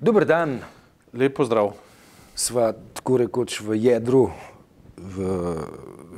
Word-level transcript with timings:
Dober 0.00 0.24
dan, 0.26 0.58
Lep 1.14 1.36
pozdrav. 1.36 1.72
sva 2.34 2.74
tako 2.74 3.16
rekoč 3.16 3.60
v 3.62 3.78
jedru, 3.78 4.34
v, 4.98 5.16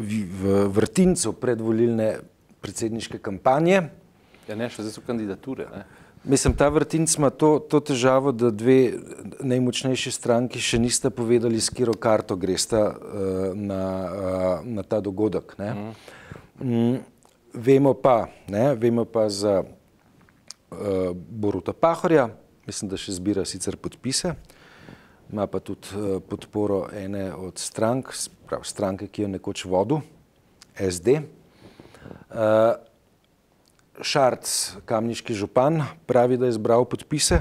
v, 0.00 0.24
v 0.24 0.42
vrtincu 0.72 1.36
predvolilne 1.36 2.24
predsedniške 2.64 3.20
kampanje. 3.20 3.92
Ja, 4.48 4.56
ne, 4.56 4.72
še 4.72 4.80
zdaj 4.80 4.96
so 4.96 5.04
kandidature. 5.04 5.68
Ne? 5.68 5.84
Mislim, 6.24 6.56
ta 6.56 6.70
vrtinc 6.72 7.12
ima 7.20 7.28
to, 7.28 7.60
to 7.60 7.82
težavo, 7.84 8.32
da 8.32 8.48
dve 8.48 8.96
najmočnejši 9.44 10.10
stranki 10.10 10.56
še 10.56 10.80
nista 10.80 11.12
povedali, 11.12 11.60
s 11.60 11.68
katero 11.68 11.92
karto 12.00 12.32
gresta 12.40 12.80
uh, 12.88 13.52
na, 13.52 13.82
uh, 14.08 14.64
na 14.64 14.88
ta 14.88 15.04
dogodek. 15.04 15.52
Ne? 15.60 15.92
Mm, 16.64 17.04
vemo, 17.52 17.92
pa, 17.92 18.32
ne, 18.48 18.72
vemo 18.72 19.04
pa 19.04 19.28
za 19.28 19.60
uh, 19.60 21.12
Boruta 21.12 21.76
Pahorja, 21.76 22.30
mislim, 22.66 22.90
da 22.90 22.98
še 22.98 23.14
zbira 23.16 23.44
sicer 23.46 23.78
podpise, 23.78 24.34
ima 25.32 25.46
pa 25.50 25.60
tudi 25.62 25.94
uh, 25.94 26.18
podporo 26.22 26.86
ene 26.94 27.28
od 27.34 27.58
strank, 27.58 28.12
prav, 28.46 28.66
stranke, 28.66 29.08
ki 29.10 29.26
jo 29.26 29.32
nekoč 29.36 29.64
vodil, 29.70 30.02
SD. 30.76 31.20
Uh, 32.30 32.76
Šarc, 33.96 34.50
kamniški 34.84 35.34
župan, 35.34 35.80
pravi, 36.06 36.36
da 36.36 36.50
je 36.50 36.58
zbral 36.58 36.84
podpise, 36.84 37.40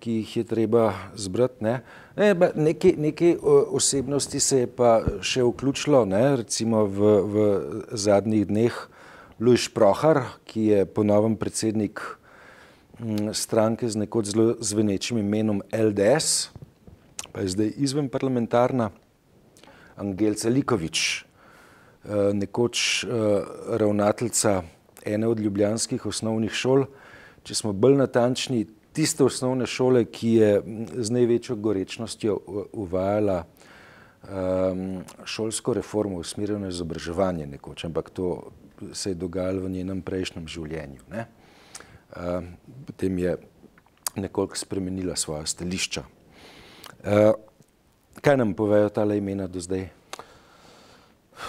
ki 0.00 0.22
jih 0.22 0.36
je 0.38 0.44
treba 0.48 0.86
zbrati. 1.20 1.64
Ne. 1.64 1.74
Ne, 2.16 2.30
nekaj, 2.56 2.94
nekaj 2.96 3.36
o, 3.42 3.58
osebnosti 3.76 4.40
se 4.40 4.62
je 4.62 4.70
pa 4.70 4.96
še 5.20 5.44
vključilo, 5.44 6.04
ne, 6.08 6.22
recimo 6.40 6.86
v, 6.88 7.12
v 7.28 7.46
zadnjih 7.92 8.46
dneh 8.48 8.76
Luš 9.40 9.68
Prohar, 9.74 10.22
ki 10.48 10.68
je 10.70 10.84
ponovem 10.86 11.36
predsednik 11.36 12.00
stranke 13.32 13.88
z 13.88 13.96
nekoč 13.96 14.32
zelo 14.32 14.54
zvenečim 14.60 15.18
imenom 15.18 15.62
LDS, 15.72 16.50
pa 17.32 17.40
je 17.40 17.48
zdaj 17.48 17.72
izven 17.76 18.08
parlamentarna, 18.08 18.90
Angelca 19.96 20.48
Likovič, 20.48 21.24
eh, 22.04 22.32
nekoč 22.32 23.04
eh, 23.04 23.08
ravnateljica 23.78 24.62
ene 25.04 25.26
od 25.26 25.40
ljubljanskih 25.40 26.06
osnovnih 26.06 26.52
šol, 26.52 26.86
če 27.42 27.54
smo 27.54 27.72
bolj 27.72 27.98
natančni, 28.00 28.64
tiste 28.94 29.24
osnovne 29.24 29.66
šole, 29.66 30.04
ki 30.04 30.30
je 30.38 30.50
z 30.94 31.10
največjo 31.10 31.56
gorečnostjo 31.56 32.38
uvajala 32.72 33.42
um, 33.42 35.02
šolsko 35.24 35.74
reformo 35.74 36.20
usmerjeno 36.22 36.70
izobraževanje 36.70 37.46
nekoč, 37.46 37.84
ampak 37.84 38.10
to 38.10 38.52
se 38.92 39.10
je 39.10 39.18
dogajalo 39.18 39.66
v 39.66 39.70
njenem 39.70 40.02
prejšnjem 40.02 40.46
življenju. 40.48 41.02
Ne? 41.10 41.26
Um, 42.14 42.54
potem 42.86 43.18
je 43.18 43.36
nekoliko 44.16 44.56
spremenila 44.56 45.16
svoja 45.16 45.46
stališča. 45.46 46.02
Uh, 47.02 47.34
kaj 48.22 48.36
nam 48.36 48.54
povejo 48.54 48.88
tale 48.88 49.18
imena 49.18 49.46
do 49.46 49.60
zdaj? 49.60 49.88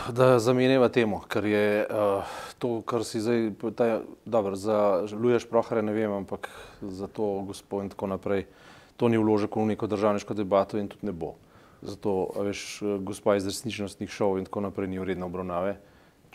Da 0.09 0.39
zamenjava 0.39 0.89
temo, 0.89 1.21
ker 1.29 1.45
je 1.45 1.85
uh, 1.85 2.37
to, 2.57 2.81
kar 2.81 3.05
si 3.05 3.21
zdaj, 3.21 3.51
ta, 3.77 4.01
dobro, 4.25 4.55
za 4.57 5.05
Luješ 5.13 5.45
Prohare 5.49 5.85
ne 5.85 5.93
vem, 5.93 6.11
ampak 6.11 6.49
za 6.81 7.07
to 7.07 7.45
gospod 7.45 7.85
in 7.85 7.89
tako 7.93 8.07
naprej, 8.07 8.47
to 8.97 9.09
ni 9.09 9.21
vložek 9.21 9.55
v 9.55 9.69
neko 9.75 9.87
državniško 9.87 10.33
debato 10.33 10.81
in 10.81 10.89
tudi 10.89 11.05
ne 11.05 11.13
bo. 11.13 11.35
Zato, 11.85 12.33
veš, 12.41 12.81
gospa 13.05 13.35
iz 13.37 13.45
resničnostnih 13.45 14.09
šov 14.09 14.39
in 14.41 14.49
tako 14.49 14.65
naprej 14.65 14.89
ni 14.89 14.99
vredna 14.99 15.29
obravnave. 15.29 15.77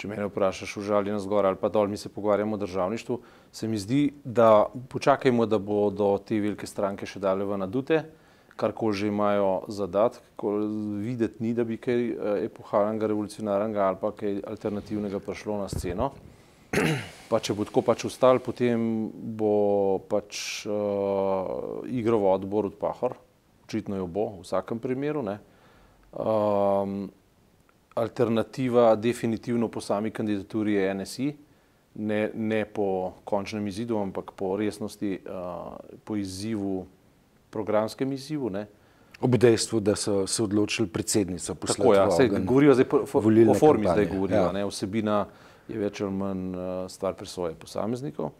Če 0.00 0.08
me 0.08 0.16
vprašaš, 0.16 0.78
užaljen 0.80 1.18
zgor 1.20 1.44
ali 1.44 1.58
pa 1.60 1.68
dol, 1.68 1.90
mi 1.92 1.98
se 2.00 2.08
pogovarjamo 2.08 2.56
o 2.56 2.60
državništvu, 2.62 3.18
se 3.52 3.68
mi 3.68 3.78
zdi, 3.78 4.14
da 4.24 4.64
počakajmo, 4.88 5.44
da 5.46 5.58
bodo 5.60 6.14
te 6.24 6.38
velike 6.40 6.64
stranke 6.66 7.04
še 7.04 7.20
dale 7.20 7.44
v 7.44 7.58
nadute, 7.60 7.98
karkoli 8.56 8.96
že 8.96 9.10
imajo 9.12 9.50
zadat, 9.68 10.16
videti 11.04 11.44
ni, 11.44 11.52
da 11.52 11.68
bi 11.68 11.76
kaj 11.76 12.06
epohalnega, 12.46 13.12
revolucionarnega 13.12 13.84
ali 13.90 14.00
pa 14.00 14.14
kaj 14.16 14.40
alternativnega 14.48 15.20
prišlo 15.20 15.60
na 15.60 15.68
sceno. 15.68 16.14
Pa 17.30 17.38
če 17.42 17.54
bo 17.58 17.68
tako 17.68 17.84
pač 17.84 18.08
ustal, 18.08 18.40
potem 18.40 18.80
bo 19.12 20.00
pač 20.08 20.64
uh, 20.64 21.84
igral 21.86 22.24
odbor 22.32 22.70
od 22.70 22.80
Pahor, 22.80 23.18
očitno 23.68 24.00
jo 24.00 24.08
bo 24.08 24.26
v 24.38 24.44
vsakem 24.48 24.80
primeru. 24.82 25.22
Ne. 25.26 25.36
Um, 26.10 27.10
alternativa 28.00 28.94
definitivno 28.96 29.68
po 29.68 29.80
sami 29.80 30.10
kandidaturi 30.10 30.72
je 30.72 30.94
NSI, 30.94 31.36
ne, 31.94 32.30
ne 32.34 32.64
po 32.64 33.12
končnem 33.24 33.66
izidu, 33.66 33.98
ampak 33.98 34.32
po 34.36 34.56
resnosti, 34.56 35.18
uh, 35.26 35.76
po 36.04 36.16
izzivu 36.16 36.86
programskem 37.50 38.12
izzivu. 38.12 38.50
Ne. 38.50 38.66
Ob 39.20 39.36
dejstvu, 39.36 39.80
da 39.80 39.96
so 39.96 40.26
se 40.26 40.42
odločili 40.42 40.88
predsednico 40.88 41.54
poslati. 41.54 41.80
Tako, 41.80 41.94
ja, 41.94 42.06
v 42.08 42.16
se 42.16 42.24
ogenj 42.24 42.46
govorijo 42.46 42.74
zdaj 42.74 42.88
po, 42.88 43.02
po, 43.12 43.20
volilne 43.20 43.52
o 43.52 43.58
formi, 43.58 43.84
kampanje, 43.84 44.06
zdaj 44.06 44.16
govorijo, 44.16 44.44
ja. 44.44 44.58
ja. 44.58 44.66
vsebina 44.66 45.18
je 45.68 45.78
več 45.78 46.00
ali 46.00 46.14
manj 46.16 46.46
uh, 46.54 46.70
stvar 46.88 47.18
presoje 47.18 47.54
posameznikov. 47.54 48.32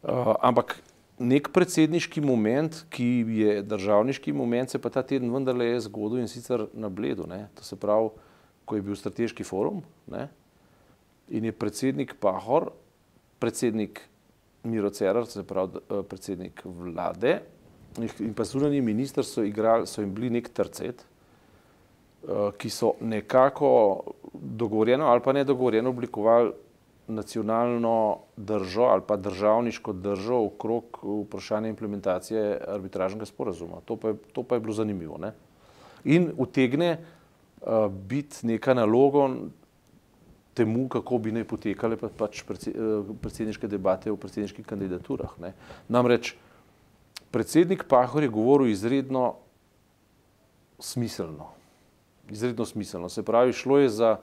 Uh, 0.00 0.32
ampak 0.40 0.78
nek 1.20 1.50
predsedniški 1.52 2.22
moment, 2.24 2.80
ki 2.88 3.10
je 3.42 3.60
državniški 3.62 4.32
moment, 4.32 4.72
se 4.72 4.80
pa 4.80 4.88
ta 4.88 5.02
teden 5.04 5.28
vendarle 5.34 5.66
je 5.74 5.84
zgodil 5.90 6.22
in 6.22 6.32
sicer 6.32 6.64
na 6.72 6.88
Bledu. 6.88 7.28
Ne. 7.28 7.48
To 7.60 7.66
se 7.66 7.76
pravi, 7.76 8.08
ko 8.70 8.78
je 8.78 8.86
bil 8.86 8.94
strateški 8.94 9.42
forum 9.46 9.82
ne, 10.14 10.28
in 11.34 11.44
je 11.44 11.52
predsednik 11.52 12.14
Pahor, 12.22 12.70
predsednik 13.42 13.98
Miro 14.62 14.90
Cerar, 14.94 15.26
se 15.26 15.42
pravi 15.42 15.80
uh, 15.80 16.04
predsednik 16.06 16.62
vlade, 16.64 17.40
in 17.98 18.34
pa 18.38 18.44
zunanji 18.46 18.80
minister 18.86 19.26
so, 19.26 19.42
igrali, 19.42 19.86
so 19.90 20.04
jim 20.04 20.14
bili 20.14 20.30
nek 20.30 20.52
tercet, 20.54 21.02
ki 22.58 22.70
so 22.70 22.92
nekako 23.00 23.70
dogovorjeno 24.34 25.06
ali 25.06 25.22
pa 25.24 25.32
nedogovorjeno 25.32 25.90
oblikovali 25.90 26.52
nacionalno 27.08 28.18
držo 28.36 28.82
ali 28.82 29.02
pa 29.06 29.16
državniško 29.16 29.92
držo 29.92 30.44
okrog 30.44 30.98
vprašanja 31.02 31.68
implementacije 31.68 32.60
arbitražnega 32.68 33.24
sporazuma. 33.24 33.80
To 33.84 33.96
pa 33.96 34.08
je, 34.08 34.14
to 34.32 34.42
pa 34.42 34.54
je 34.54 34.60
bilo 34.60 34.72
zanimivo. 34.72 35.18
Ne? 35.18 35.32
In 36.04 36.30
utegne 36.36 36.98
biti 38.08 38.46
neka 38.46 38.74
naloga 38.74 39.28
temu, 40.54 40.88
kako 40.88 41.18
bi 41.18 41.32
naj 41.32 41.44
potekale 41.44 41.96
pa, 41.96 42.08
pač 42.08 42.42
predsedniške 43.22 43.68
debate 43.68 44.10
o 44.12 44.16
predsedniških 44.16 44.66
kandidaturah. 44.66 45.32
Ne? 45.40 45.54
Namreč, 45.88 46.34
predsednik 47.30 47.86
Pahor 47.88 48.22
je 48.22 48.32
govoril 48.32 48.72
izredno 48.72 49.34
smiselno. 50.78 51.52
Izredno 52.30 52.64
smiselno. 52.64 53.08
Se 53.08 53.22
pravi, 53.22 53.52
šlo 53.52 53.78
je 53.78 53.88
za, 53.88 54.16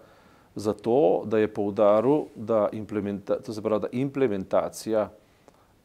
za 0.55 0.73
to, 0.73 1.23
da 1.25 1.39
je 1.39 1.53
poudaril, 1.53 2.27
da, 2.35 2.67
implementa, 2.73 3.39
to 3.41 3.53
se 3.53 3.61
pravi, 3.61 3.87
da 3.87 3.91
implementacija 3.91 5.09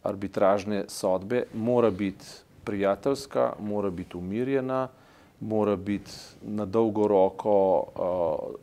arbitražne 0.02 0.84
sodbe 0.88 1.44
mora 1.54 1.90
biti 1.90 2.26
prijateljska, 2.64 3.52
mora 3.60 3.90
biti 3.90 4.16
umirjena, 4.16 4.88
mora 5.42 5.76
biti 5.76 6.10
na 6.42 6.64
dolgo 6.64 7.08
roko 7.08 7.54
uh, 7.78 8.54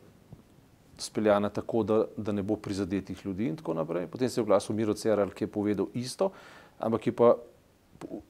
speljana 0.98 1.48
tako, 1.48 1.82
da, 1.82 2.04
da 2.16 2.32
ne 2.32 2.42
bo 2.42 2.56
prizadetih 2.56 3.26
ljudi 3.26 3.48
in 3.48 3.56
tako 3.56 3.74
naprej. 3.74 4.06
Potem 4.06 4.28
se 4.28 4.40
je 4.40 4.42
oglasil 4.42 4.76
Miro 4.76 4.94
Cerar, 4.94 5.30
ki 5.30 5.44
je 5.44 5.48
povedal 5.48 5.86
isto, 5.94 6.30
ampak 6.78 7.06
je 7.06 7.12
pa 7.16 7.34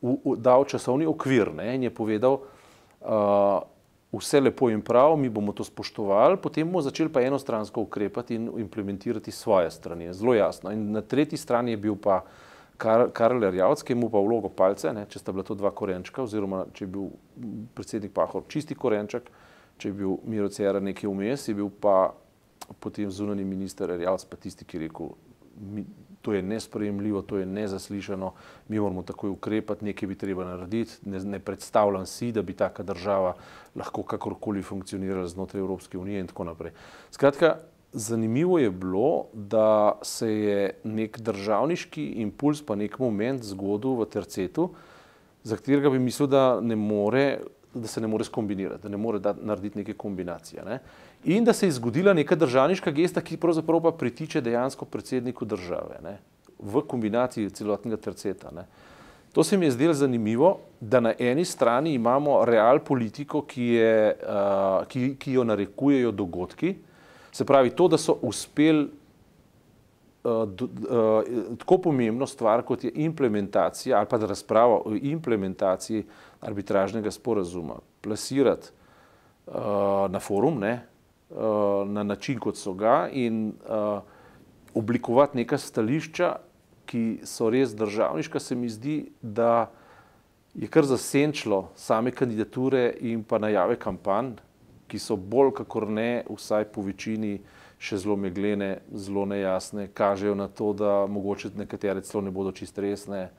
v, 0.02 0.16
v, 0.24 0.36
dal 0.36 0.64
časovni 0.64 1.06
okvir 1.06 1.52
ne, 1.54 1.74
in 1.74 1.86
je 1.86 1.94
povedal, 1.94 2.40
uh, 3.00 3.62
vse 4.12 4.40
lepo 4.40 4.70
in 4.70 4.82
prav, 4.82 5.16
mi 5.16 5.30
bomo 5.30 5.52
to 5.52 5.64
spoštovali, 5.64 6.40
potem 6.42 6.66
bomo 6.66 6.82
začeli 6.82 7.12
pa 7.12 7.22
enostransko 7.22 7.86
ukrepati 7.86 8.34
in 8.34 8.50
implementirati 8.58 9.30
svoje 9.30 9.70
strani. 9.70 10.12
Zelo 10.12 10.34
jasno. 10.34 10.72
In 10.74 10.90
na 10.92 11.02
tretji 11.02 11.38
strani 11.38 11.70
je 11.70 11.76
bil 11.76 11.96
pa 11.96 12.24
Kar, 12.80 13.10
Karel 13.12 13.44
Rjavc, 13.50 13.84
ki 13.84 13.94
mu 13.98 14.08
pa 14.12 14.22
vlogo 14.24 14.48
palce, 14.48 14.92
ne, 14.96 15.04
če 15.10 15.20
sta 15.20 15.34
bila 15.36 15.44
to 15.44 15.56
dva 15.58 15.72
korenčka, 15.76 16.24
oziroma 16.24 16.64
če 16.72 16.86
je 16.86 16.90
bil 16.94 17.10
predsednik 17.76 18.14
Pahor 18.16 18.46
čisti 18.48 18.76
korenček, 18.78 19.28
če 19.80 19.90
je 19.90 19.96
bil 19.98 20.16
Miro 20.24 20.48
Cerar 20.52 20.80
nekaj 20.84 21.10
vmes, 21.10 21.48
je 21.48 21.56
bil 21.58 21.68
pa 21.68 22.14
potem 22.80 23.10
zunani 23.12 23.44
minister 23.44 23.90
Rjavc 23.92 24.24
pa 24.30 24.38
tisti, 24.40 24.64
ki 24.64 24.78
je 24.78 24.86
rekel, 24.86 25.12
mi, 25.60 25.84
to 26.22 26.32
je 26.32 26.42
nesprejemljivo, 26.42 27.22
to 27.22 27.38
je 27.38 27.46
nezaslišano, 27.46 28.32
mi 28.68 28.80
moramo 28.80 29.02
takoj 29.02 29.30
ukrepati, 29.30 29.84
nekaj 29.84 30.08
bi 30.08 30.14
treba 30.14 30.44
narediti. 30.44 30.98
Ne, 31.08 31.20
ne 31.24 31.38
predstavljam 31.38 32.06
si, 32.06 32.32
da 32.32 32.42
bi 32.42 32.52
taka 32.52 32.82
država 32.82 33.34
lahko 33.76 34.02
kakorkoli 34.02 34.62
funkcionirala 34.62 35.28
znotraj 35.28 35.60
Evropske 35.60 35.98
unije 35.98 36.20
in 36.20 36.26
tako 36.26 36.44
naprej. 36.44 36.72
Skratka, 37.10 37.56
zanimivo 37.92 38.58
je 38.58 38.70
bilo, 38.70 39.24
da 39.32 39.98
se 40.02 40.32
je 40.34 40.74
nek 40.84 41.20
državniški 41.20 42.04
impuls, 42.22 42.62
pa 42.62 42.74
nek 42.74 42.98
moment 42.98 43.42
zgodil 43.44 43.98
v 43.98 44.06
tercetu, 44.10 44.70
za 45.42 45.56
katerega 45.56 45.90
bi 45.90 45.98
mislil, 45.98 46.28
da, 46.30 46.60
ne 46.60 46.76
more, 46.76 47.40
da 47.74 47.88
se 47.88 48.00
ne 48.00 48.06
more 48.06 48.24
skombinirati, 48.24 48.82
da 48.82 48.88
ne 48.88 48.96
more 48.96 49.18
da, 49.18 49.34
narediti 49.42 49.78
neke 49.78 49.94
kombinacije. 49.94 50.62
Ne? 50.64 50.78
In 51.24 51.44
da 51.44 51.52
se 51.52 51.66
je 51.66 51.72
zgodila 51.72 52.12
neka 52.12 52.36
državniška 52.36 52.90
gesta, 52.90 53.20
ki 53.20 53.40
pravzaprav 53.40 53.82
pa 53.82 53.92
pritiče 53.92 54.40
dejansko 54.40 54.84
predsedniku 54.84 55.44
države, 55.44 55.98
ne? 56.04 56.18
v 56.58 56.82
kombinaciji 56.86 57.50
celotnega 57.50 57.96
terceta. 57.96 58.50
Ne? 58.54 58.66
To 59.32 59.44
se 59.44 59.56
mi 59.56 59.66
je 59.66 59.70
zdelo 59.70 59.94
zanimivo, 59.94 60.58
da 60.80 61.00
na 61.00 61.14
eni 61.18 61.44
strani 61.44 61.94
imamo 61.94 62.44
real 62.44 62.78
politiko, 62.84 63.42
ki, 63.42 63.64
je, 63.64 64.16
uh, 64.22 64.86
ki, 64.88 65.14
ki 65.18 65.32
jo 65.32 65.44
narekujejo 65.44 66.10
dogodki, 66.12 66.74
se 67.32 67.44
pravi 67.44 67.70
to, 67.70 67.88
da 67.88 67.98
so 67.98 68.16
uspeli 68.22 68.88
uh, 70.24 70.30
uh, 70.32 71.58
tako 71.58 71.78
pomembno 71.78 72.26
stvar, 72.26 72.62
kot 72.62 72.84
je 72.84 72.92
implementacija 72.94 73.98
ali 73.98 74.06
pa 74.10 74.16
razprava 74.16 74.80
o 74.84 74.94
implementaciji 75.02 76.04
arbitražnega 76.40 77.10
sporazuma, 77.10 77.80
plasirati 78.00 78.68
uh, 79.46 79.54
na 80.10 80.20
forum, 80.20 80.58
ne, 80.60 80.80
uh, 81.30 81.88
na 81.88 82.02
način, 82.02 82.38
kot 82.38 82.56
so 82.56 82.74
ga 82.74 83.08
in 83.12 83.52
uh, 83.68 84.00
oblikovati 84.74 85.36
neka 85.36 85.58
stališča, 85.58 86.36
ki 86.90 87.20
so 87.24 87.50
res 87.50 87.74
državniška, 87.74 88.40
se 88.40 88.54
mi 88.54 88.68
zdi, 88.68 89.04
da 89.22 89.70
je 90.54 90.66
kar 90.66 90.84
zasenčilo 90.84 91.68
same 91.78 92.10
kandidature 92.10 92.88
in 93.00 93.22
pa 93.24 93.38
najave 93.38 93.76
kampanj, 93.78 94.32
ki 94.90 94.98
so 94.98 95.16
bolj 95.16 95.54
kakor 95.62 95.86
ne, 95.88 96.24
vsaj 96.28 96.66
po 96.74 96.82
večini, 96.82 97.38
še 97.80 97.96
zelo 98.02 98.16
meglene, 98.20 98.80
zelo 98.92 99.24
nejasne, 99.24 99.88
kažejo 99.96 100.34
na 100.36 100.50
to, 100.52 100.72
da 100.76 101.06
mogoče 101.08 101.54
nekatere 101.56 102.02
celo 102.04 102.24
ne 102.26 102.32
bodo 102.34 102.52
čist 102.52 102.78
resne 102.78 103.30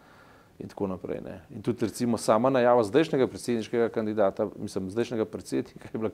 in 0.61 0.71
tako 0.71 0.87
naprej. 0.87 1.21
Ne. 1.25 1.35
In 1.53 1.61
tudi 1.65 1.85
recimo 1.85 2.17
sama 2.17 2.49
najava 2.49 2.83
zdajšnjega 2.87 3.27
predsedniškega 3.29 3.91
kandidata, 3.93 4.47
mislim, 4.57 4.89
zdajšnjega 4.89 5.25
predsednika 5.29 5.93
je 5.93 5.99
bila 5.99 6.11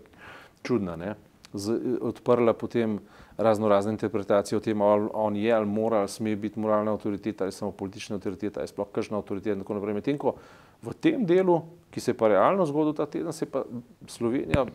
čudna, 0.64 0.98
ne. 1.00 1.16
Z, 1.54 1.78
odprla 2.04 2.52
potem 2.54 3.00
razno 3.40 3.70
razne 3.72 3.94
interpretacije 3.96 4.58
o 4.58 4.62
tem, 4.62 4.82
ali 4.82 5.08
on 5.14 5.36
je 5.40 5.54
ali 5.54 5.66
mora, 5.66 6.04
ali 6.04 6.12
sme 6.12 6.36
biti 6.36 6.60
moralna 6.60 6.92
avtoriteta 6.92 7.46
ali 7.46 7.56
samo 7.56 7.72
politična 7.72 8.20
avtoriteta, 8.20 8.60
ali 8.60 8.68
sploh 8.68 8.92
kakšna 8.92 9.18
avtoriteta 9.18 9.56
in 9.56 9.64
tako 9.64 9.78
naprej. 9.80 9.96
Medtem 9.96 10.18
ko 10.20 10.36
v 10.84 10.94
tem 11.02 11.26
delu, 11.26 11.62
ki 11.92 12.02
se 12.02 12.12
je 12.12 12.18
pa 12.18 12.28
realno 12.28 12.66
zgodil 12.66 12.94
ta 12.94 13.06
teden, 13.06 13.34
se 13.34 13.46
je 13.46 13.52
pa 13.52 13.64
Slovenija, 14.08 14.66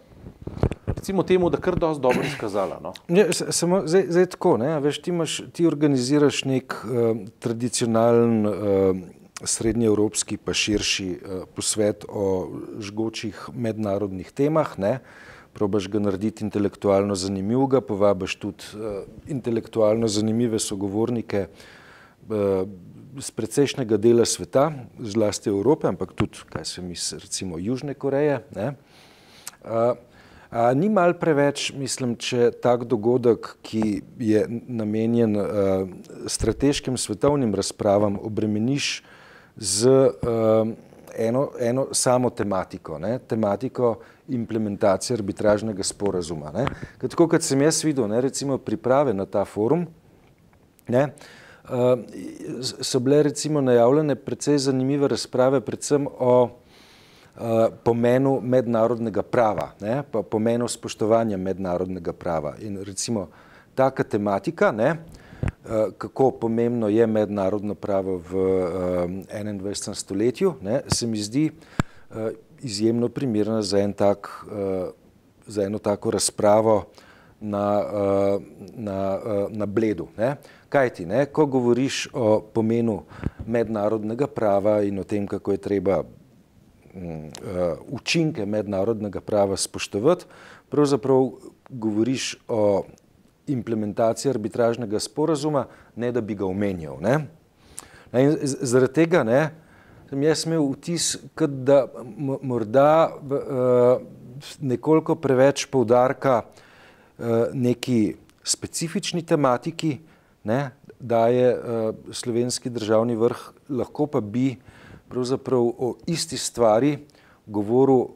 recimo 0.86 1.22
temu, 1.22 1.50
da 1.50 1.60
kar 1.60 1.78
dosti 1.78 2.02
dobro 2.02 2.22
izkazala. 2.26 2.80
No? 2.82 2.92
Ja, 3.08 3.26
samo 3.32 3.82
zdaj, 3.86 4.06
zdaj 4.08 4.26
tako, 4.36 4.56
ne, 4.58 4.76
veš, 4.80 5.02
ti, 5.02 5.10
imaš, 5.10 5.40
ti 5.52 5.66
organiziraš 5.66 6.44
nek 6.44 6.76
uh, 6.84 7.24
tradicionalen 7.38 8.46
uh, 8.46 8.54
srednjeevropski 9.42 10.36
pa 10.36 10.54
širši 10.54 11.08
uh, 11.10 11.42
posvet 11.54 12.04
o 12.08 12.26
žgočih 12.80 13.48
mednarodnih 13.54 14.30
temah, 14.30 14.78
ne, 14.78 14.98
probaš 15.52 15.88
ga 15.92 16.00
narediti 16.00 16.44
intelektualno 16.46 17.14
zanimivega, 17.18 17.80
povabiš 17.80 18.36
tudi 18.36 18.72
uh, 18.78 19.02
intelektualno 19.26 20.08
zanimive 20.08 20.58
sogovornike 20.58 21.46
uh, 21.48 22.66
z 23.18 23.30
precejšnjega 23.30 23.96
dela 23.96 24.24
sveta, 24.24 24.72
zlasti 25.00 25.50
Evrope, 25.50 25.88
ampak 25.88 26.12
tudi, 26.16 26.40
kaj 26.48 26.64
se 26.64 26.82
mi, 26.82 26.96
recimo 26.96 27.58
Južne 27.58 27.94
Koreje. 27.94 28.40
Ne? 28.56 28.72
Uh, 29.64 29.96
A 30.52 30.74
ni 30.76 30.90
mal 30.92 31.14
preveč, 31.16 31.70
mislim, 31.72 32.10
če 32.20 32.50
tak 32.60 32.82
dogodek, 32.84 33.54
ki 33.64 34.02
je 34.20 34.42
namenjen 34.68 35.32
uh, 35.40 35.46
strateškim 36.28 36.98
svetovnim 37.00 37.54
razpravam, 37.56 38.18
obremeniš 38.20 38.98
z 39.56 39.88
uh, 39.88 40.68
eno, 41.16 41.46
eno 41.56 41.86
samo 41.96 42.28
tematiko, 42.28 43.00
ne? 43.00 43.14
tematiko 43.24 43.94
implementacije 44.28 45.16
arbitražnega 45.16 45.88
sporazuma. 45.88 46.52
Ne? 46.52 46.66
Tako 47.00 47.30
kot 47.32 47.48
sem 47.48 47.64
jaz 47.64 47.80
videl, 47.80 48.04
ne, 48.12 48.20
recimo 48.20 48.60
priprave 48.60 49.16
na 49.16 49.24
ta 49.24 49.46
forum, 49.48 49.86
ne, 50.92 51.08
uh, 51.08 51.41
so 52.80 53.00
bile 53.00 53.22
recimo 53.22 53.60
najavljene 53.60 54.14
precej 54.14 54.58
zanimive 54.58 55.08
razprave, 55.08 55.60
predvsem 55.60 56.06
o 56.18 56.42
uh, 56.44 56.50
pomenu 57.84 58.40
mednarodnega 58.42 59.22
prava, 59.22 59.70
ne, 59.80 60.02
pa 60.10 60.22
pomenu 60.22 60.68
spoštovanja 60.68 61.36
mednarodnega 61.36 62.12
prava. 62.12 62.54
In 62.60 62.78
recimo 62.82 63.28
taka 63.74 64.04
tematika, 64.04 64.72
ne, 64.72 64.90
uh, 64.90 65.92
kako 65.98 66.30
pomembno 66.30 66.88
je 66.88 67.06
mednarodno 67.06 67.74
pravo 67.74 68.16
v 68.18 68.34
uh, 68.34 69.10
21. 69.30 69.94
stoletju, 69.94 70.54
ne, 70.62 70.82
se 70.88 71.06
mi 71.06 71.18
zdi 71.18 71.50
izjemno 72.60 73.08
primerna 73.08 73.62
za, 73.62 73.78
en 73.78 73.92
tak, 73.92 74.44
za 75.46 75.62
eno 75.62 75.78
tako 75.78 76.10
razpravo 76.10 76.84
na, 77.40 77.82
na, 78.76 79.18
na 79.48 79.66
bledu. 79.66 80.08
Ne? 80.18 80.36
Kaj 80.72 80.90
ti, 80.96 81.04
ne? 81.06 81.26
ko 81.28 81.44
govoriš 81.46 82.06
o 82.16 82.40
pomenu 82.40 83.02
mednarodnega 83.46 84.26
prava 84.26 84.78
in 84.82 84.98
o 84.98 85.04
tem, 85.04 85.26
kako 85.28 85.52
je 85.52 85.60
treba 85.60 85.98
um, 86.00 86.06
uh, 86.96 87.76
učinke 87.92 88.46
mednarodnega 88.46 89.20
prava 89.20 89.56
spoštovati, 89.56 90.24
pravzaprav 90.72 91.28
govoriš 91.68 92.36
o 92.48 92.84
implementaciji 93.46 94.30
arbitražnega 94.30 95.00
sporazuma, 95.00 95.66
ne 95.96 96.12
da 96.12 96.20
bi 96.20 96.34
ga 96.34 96.46
omenjal. 96.46 96.96
Ne? 97.00 97.18
In 98.12 98.36
zaradi 98.42 98.92
tega 99.02 99.22
ne, 99.28 99.42
sem 100.08 100.22
jaz 100.24 100.46
imel 100.46 100.70
vtis, 100.72 101.10
da 101.68 101.82
morda 102.42 103.10
uh, 103.12 104.00
nekoliko 104.60 105.16
preveč 105.20 105.66
poudarka 105.68 106.40
uh, 106.42 107.52
neki 107.52 108.14
specifični 108.44 109.22
tematiki, 109.26 109.98
ne, 110.44 110.70
da 111.00 111.26
je 111.28 111.54
uh, 111.54 111.94
slovenski 112.12 112.70
državni 112.70 113.16
vrh, 113.16 113.38
lahko 113.68 114.06
pa 114.06 114.20
bi 114.20 114.56
pravzaprav 115.08 115.60
o 115.60 115.94
isti 116.06 116.36
stvari 116.36 116.98
govoril 117.46 118.06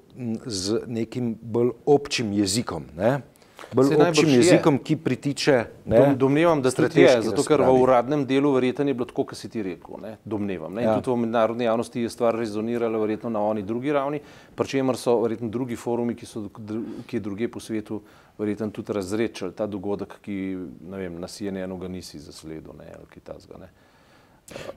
z 0.46 0.81
nekim 0.87 1.34
bolj 1.43 1.70
občim 1.87 2.32
jezikom. 2.32 2.84
Ne 2.96 3.20
bolj 3.72 3.94
občim 3.96 4.28
jezikom, 4.28 4.78
ki 4.78 4.96
pritiče. 4.96 5.56
Ne, 5.84 6.14
Domnevam, 6.14 6.62
da 6.62 6.70
je 6.94 7.22
zato, 7.22 7.44
ker 7.46 7.62
v 7.62 7.72
uradnem 7.80 8.26
delu 8.26 8.52
verjetno 8.54 8.86
je 8.88 8.94
bilo 8.94 9.06
tako, 9.06 9.24
kot 9.30 9.38
si 9.38 9.48
ti 9.48 9.62
rekel. 9.62 9.98
Ne? 10.02 10.16
Domnevam. 10.24 10.74
Ne? 10.74 10.84
Ja. 10.86 10.98
Tudi 11.00 11.14
v 11.14 11.24
mednarodni 11.24 11.64
javnosti 11.64 12.02
je 12.02 12.10
stvar 12.10 12.38
rezonirala 12.38 12.98
verjetno 12.98 13.30
na 13.30 13.42
oni 13.42 13.62
drugi 13.62 13.92
ravni, 13.92 14.20
pri 14.54 14.68
čemer 14.68 14.98
so 15.00 15.18
verjetno 15.22 15.48
drugi 15.48 15.76
forumi, 15.76 16.14
ki 16.14 16.26
so 16.26 16.46
ki 17.06 17.20
druge 17.20 17.48
po 17.48 17.60
svetu, 17.60 18.02
verjetno 18.38 18.70
tudi 18.70 18.92
razrečali 18.92 19.56
ta 19.56 19.66
dogodek, 19.66 20.20
ki 20.22 20.38
vem, 20.92 21.20
nas 21.20 21.40
je 21.40 21.54
eno 21.62 21.76
ga 21.76 21.88
nisi 21.88 22.18
zasledil 22.18 22.74
ali 22.76 23.10
kaj 23.10 23.22
tasga. 23.32 23.68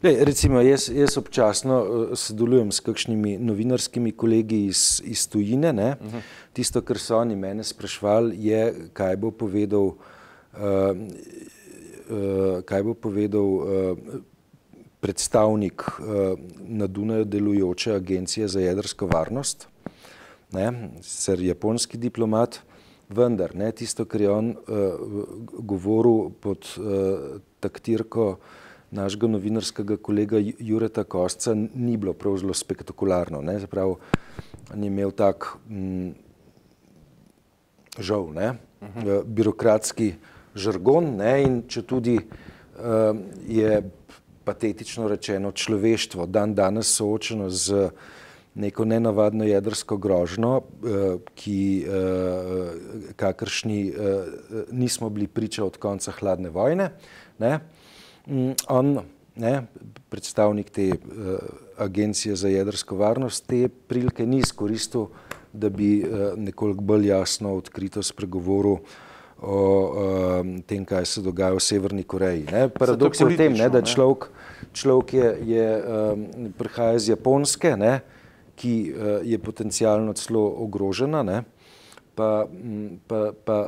Le, 0.01 0.23
recimo, 0.25 0.61
jaz, 0.61 0.87
jaz 0.89 1.17
občasno 1.17 1.75
uh, 1.83 2.13
sodelujem 2.17 2.71
s 2.73 2.81
kakšnimi 2.81 3.35
novinarskimi 3.37 4.11
kolegi 4.17 4.63
iz, 4.65 5.01
iz 5.05 5.27
tujine. 5.29 5.69
Uh 5.69 6.05
mhm. 6.05 6.17
-huh. 6.17 6.21
Tisto, 6.53 6.81
kar 6.81 6.97
so 6.97 7.17
oni 7.17 7.35
mene 7.35 7.63
sprašvali, 7.63 8.35
je, 8.47 8.73
kaj 8.93 9.15
bo 9.17 9.31
povedal, 9.31 9.85
uh, 9.85 9.97
uh, 12.09 12.61
kaj 12.65 12.83
bo 12.83 12.93
povedal 12.93 13.45
uh, 13.45 13.97
predstavnik 14.99 15.81
uh, 15.81 16.39
na 16.67 16.87
Dunaju 16.87 17.25
delujoče 17.25 17.93
agencije 17.93 18.47
za 18.47 18.59
jedrsko 18.59 19.07
varnost, 19.07 19.67
sicer 21.01 21.41
japonski 21.41 21.97
diplomat, 21.97 22.59
vendar 23.09 23.55
ne, 23.55 23.71
tisto, 23.71 24.05
kar 24.05 24.21
je 24.21 24.29
on 24.29 24.49
uh, 24.49 24.55
govoril 25.59 26.29
pod 26.41 26.65
uh, 26.77 26.83
taktirko 27.59 28.37
našega 28.91 29.27
novinarskega 29.27 29.97
kolega 29.97 30.37
Jureta 30.39 31.03
Kostca 31.03 31.53
ni 31.55 31.97
bilo 31.97 32.13
prav 32.13 32.37
zelo 32.37 32.53
spektakularno. 32.53 33.41
Ne? 33.41 33.59
Zapravo, 33.59 33.99
on 34.73 34.83
je 34.83 34.87
imel 34.87 35.11
tak 35.11 35.53
m, 35.69 35.75
mm, 35.75 36.13
žal, 37.99 38.33
ne? 38.33 38.53
Uh 38.81 38.87
mhm. 38.87 39.07
-huh. 39.07 39.23
birokratski 39.23 40.13
žargon 40.55 41.15
ne? 41.15 41.43
in 41.43 41.63
če 41.67 41.81
tudi 41.81 42.15
uh, 42.15 43.17
je 43.47 43.89
patetično 44.43 45.07
rečeno 45.07 45.51
človeštvo 45.51 46.25
dan 46.25 46.55
danes 46.55 46.95
soočeno 46.95 47.49
z 47.49 47.89
neko 48.55 48.85
nenavadno 48.85 49.43
jedrsko 49.45 49.97
grožno, 49.97 50.57
uh, 50.57 51.21
ki 51.35 51.85
kakršni 53.15 53.93
nismo 54.71 55.09
bili 55.09 55.27
priča 55.27 55.65
od 55.65 55.77
konca 55.77 56.11
hladne 56.11 56.49
vojne, 56.49 56.91
ne? 57.39 57.59
Mm, 58.29 58.53
on, 58.69 58.99
ne, 59.35 59.53
predstavnik 60.09 60.69
te 60.69 60.89
uh, 60.89 61.37
agencije 61.77 62.35
za 62.35 62.47
jedrsko 62.47 62.95
varnost, 62.95 63.47
te 63.47 63.67
prilike 63.67 64.25
ni 64.25 64.43
izkoristil, 64.43 65.07
da 65.53 65.69
bi 65.69 66.03
uh, 66.03 66.37
nekoliko 66.37 66.81
bolj 66.81 67.07
jasno, 67.09 67.55
odkrito 67.57 68.03
spregovoril 68.05 68.77
o 69.41 69.57
uh, 69.57 70.45
tem, 70.67 70.85
kaj 70.85 71.05
se 71.05 71.25
dogaja 71.25 71.57
v 71.57 71.63
Severni 71.63 72.03
Koreji. 72.03 72.45
Ne. 72.51 72.67
Paradoks 72.69 73.19
je 73.19 73.25
v 73.25 73.37
tem, 73.39 73.57
ne, 73.57 73.69
da 73.71 73.81
človek, 73.81 74.29
človek 74.77 75.13
je, 75.13 75.27
je, 75.55 75.67
um, 75.81 76.25
prihaja 76.59 76.99
iz 76.99 77.09
Japonske, 77.09 77.73
ne, 77.79 77.99
ki 78.59 78.73
uh, 78.91 79.11
je 79.25 79.39
potencialno 79.41 80.13
celo 80.13 80.43
ogrožena, 80.67 81.23
ne, 81.25 81.43
pa, 82.13 82.45
pa, 83.07 83.29
pa 83.33 83.61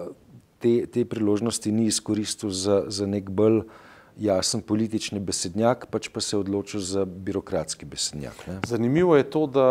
te, 0.61 0.83
te 0.85 1.07
priložnosti 1.07 1.71
ni 1.71 1.87
izkoristil 1.89 2.51
za, 2.53 2.83
za 2.91 3.07
nek 3.09 3.31
bolj 3.31 3.63
uh, 3.63 3.79
jasen 4.17 4.61
politični 4.61 5.19
besednjak, 5.19 5.85
pač 5.91 6.09
pa 6.09 6.21
se 6.21 6.35
je 6.35 6.39
odločil 6.39 6.79
za 6.79 7.05
birokratski 7.05 7.85
besednjak. 7.85 8.43
Ne. 8.47 8.59
Zanimivo 8.67 9.15
je 9.15 9.23
to, 9.23 9.45
da 9.47 9.67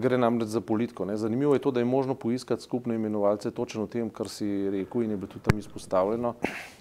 gre 0.00 0.18
namreč 0.18 0.48
za 0.48 0.60
politiko. 0.60 1.04
Ne. 1.04 1.16
Zanimivo 1.16 1.54
je 1.54 1.60
to, 1.60 1.70
da 1.70 1.80
je 1.80 1.88
možno 1.88 2.14
poiskati 2.14 2.62
skupne 2.62 2.94
imenovalce 2.94 3.50
točno 3.50 3.84
v 3.84 3.92
tem, 3.92 4.10
kar 4.10 4.28
si 4.28 4.70
rekel 4.70 5.04
in 5.04 5.10
je 5.10 5.16
bilo 5.16 5.32
tudi 5.32 5.44
tam 5.44 5.58
izpostavljeno 5.58 6.34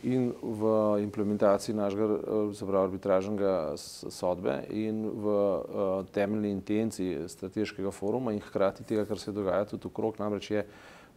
in 0.03 0.31
v 0.41 0.73
implementaciji 1.03 1.75
našega 1.75 2.07
zapravo 2.53 2.83
arbitražnega 2.83 3.73
sodbe 3.77 4.63
in 4.69 5.05
v 5.09 5.27
uh, 5.27 6.05
temeljni 6.11 6.51
intenci 6.51 7.17
strateškega 7.27 7.91
foruma 7.91 8.33
in 8.33 8.41
hkrati 8.41 8.83
tega, 8.83 9.05
kar 9.05 9.19
se 9.19 9.31
dogaja 9.31 9.65
tudi 9.65 9.87
okrog, 9.87 10.19
namreč 10.19 10.51
je 10.51 10.65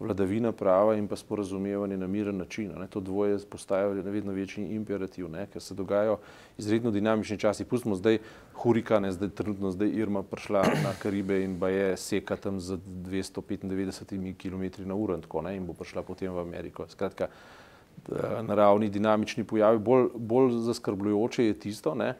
vladavina 0.01 0.53
prava 0.53 0.97
in 0.97 1.09
pa 1.09 1.17
sporazumevanje 1.17 1.97
na 1.97 2.07
miren 2.07 2.37
način. 2.37 2.73
Ne. 2.79 2.87
To 2.87 3.01
dvoje 3.01 3.39
postaja 3.51 3.87
vedno 3.89 4.33
večji 4.33 4.65
imperativ, 4.65 5.29
ne, 5.31 5.47
ker 5.53 5.63
se 5.63 5.75
dogajajo 5.75 6.19
izredno 6.59 6.91
dinamični 6.91 7.39
časi. 7.39 7.65
Pustimo 7.65 7.95
zdaj 7.97 8.19
hurikane, 8.55 9.13
zdaj 9.13 9.29
trenutno 9.29 9.71
zdaj 9.71 9.89
Irma 9.89 10.23
prišla 10.23 10.63
na 10.85 10.93
Karibe 11.03 11.43
in 11.45 11.61
pa 11.61 11.69
je 11.69 11.97
seka 11.97 12.37
tam 12.37 12.61
z 12.61 12.79
295 13.09 14.35
km 14.37 14.89
na 14.89 14.95
uro 14.95 15.15
in 15.15 15.23
tako 15.23 15.43
ne, 15.43 15.57
in 15.57 15.67
bo 15.67 15.73
prišla 15.73 16.03
potem 16.03 16.33
v 16.33 16.41
Ameriko. 16.41 16.87
Skratka, 16.89 17.29
naravni 18.43 18.89
dinamični 18.89 19.45
pojavi, 19.45 19.79
bolj, 19.79 20.09
bolj 20.15 20.51
zaskrbljujoče 20.69 21.47
je 21.47 21.55
tisto, 21.55 21.95
ne, 21.95 22.15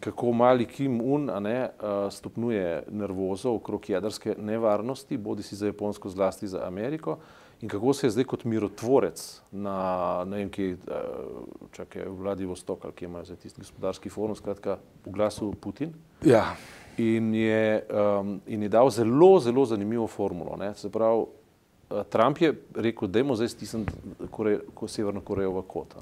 kako 0.00 0.32
mali 0.32 0.66
Kim 0.66 1.00
Un 1.00 1.30
ne, 1.42 1.70
stopnjuje 2.10 2.82
nervozo 2.90 3.54
okrog 3.54 3.90
jedrske 3.90 4.34
nevarnosti, 4.38 5.16
bodi 5.16 5.42
si 5.42 5.56
za 5.56 5.66
Japonsko, 5.66 6.08
zlasti 6.08 6.48
za 6.48 6.66
Ameriko, 6.66 7.18
in 7.60 7.68
kako 7.68 7.92
se 7.92 8.06
je 8.06 8.10
zdaj 8.10 8.24
kot 8.24 8.44
mirotvorec 8.44 9.40
na 9.52 10.24
ne 10.26 10.36
vem, 10.36 10.50
ki 10.50 10.76
čakaj, 11.72 12.08
Vladivostok, 12.08 12.84
ali 12.84 12.92
kje 12.92 13.06
imajo 13.06 13.24
zdaj 13.24 13.36
tisti 13.36 13.60
gospodarski 13.60 14.10
forum, 14.10 14.36
skratka, 14.36 14.78
v 15.04 15.12
glasu 15.12 15.52
Putin. 15.60 15.92
Ja. 16.24 16.56
In 16.98 17.34
je, 17.34 17.86
um, 17.92 18.40
in 18.46 18.62
je 18.62 18.68
dal 18.68 18.90
zelo, 18.90 19.38
zelo 19.40 19.64
zanimivo 19.64 20.06
formulo. 20.06 20.56
Ne. 20.56 20.74
Se 20.74 20.90
pravi, 20.90 21.24
Trump 22.08 22.38
je 22.38 22.54
rekel, 22.74 23.08
da 23.08 23.18
je 23.18 23.34
zdaj 23.34 23.48
stisniti 23.48 23.92
Severno 24.86 25.20
Korejo 25.20 25.52
v 25.52 25.62
kot. 25.62 25.94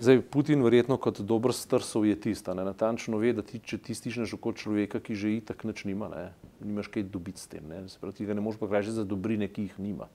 Zdaj, 0.00 0.22
Putin 0.32 0.62
verjetno 0.64 0.96
kot 0.96 1.18
dober 1.28 1.52
star 1.52 1.82
sovjetist, 1.84 2.46
ne 2.56 2.64
natančno 2.64 3.18
ve, 3.20 3.34
da 3.36 3.42
ti, 3.44 3.58
če 3.60 3.76
ti 3.84 3.92
stišneš 3.94 4.32
kot 4.40 4.56
človeka, 4.62 4.96
ki 5.04 5.12
že 5.12 5.32
itak 5.36 5.60
nič 5.68 5.82
nima, 5.84 6.08
ne, 6.08 6.22
nimaš 6.64 6.88
kaj 6.88 7.04
dobiti 7.12 7.42
s 7.42 7.50
tem. 7.52 7.66
Ne. 7.68 7.82
Se 7.92 8.00
pravi, 8.00 8.16
ti 8.16 8.24
ga 8.24 8.32
ne 8.36 8.40
moreš 8.40 8.56
pa 8.62 8.70
kražiti 8.70 8.96
za 8.96 9.04
dobrine, 9.04 9.50
ki 9.52 9.66
jih 9.68 9.74
nima. 9.76 10.08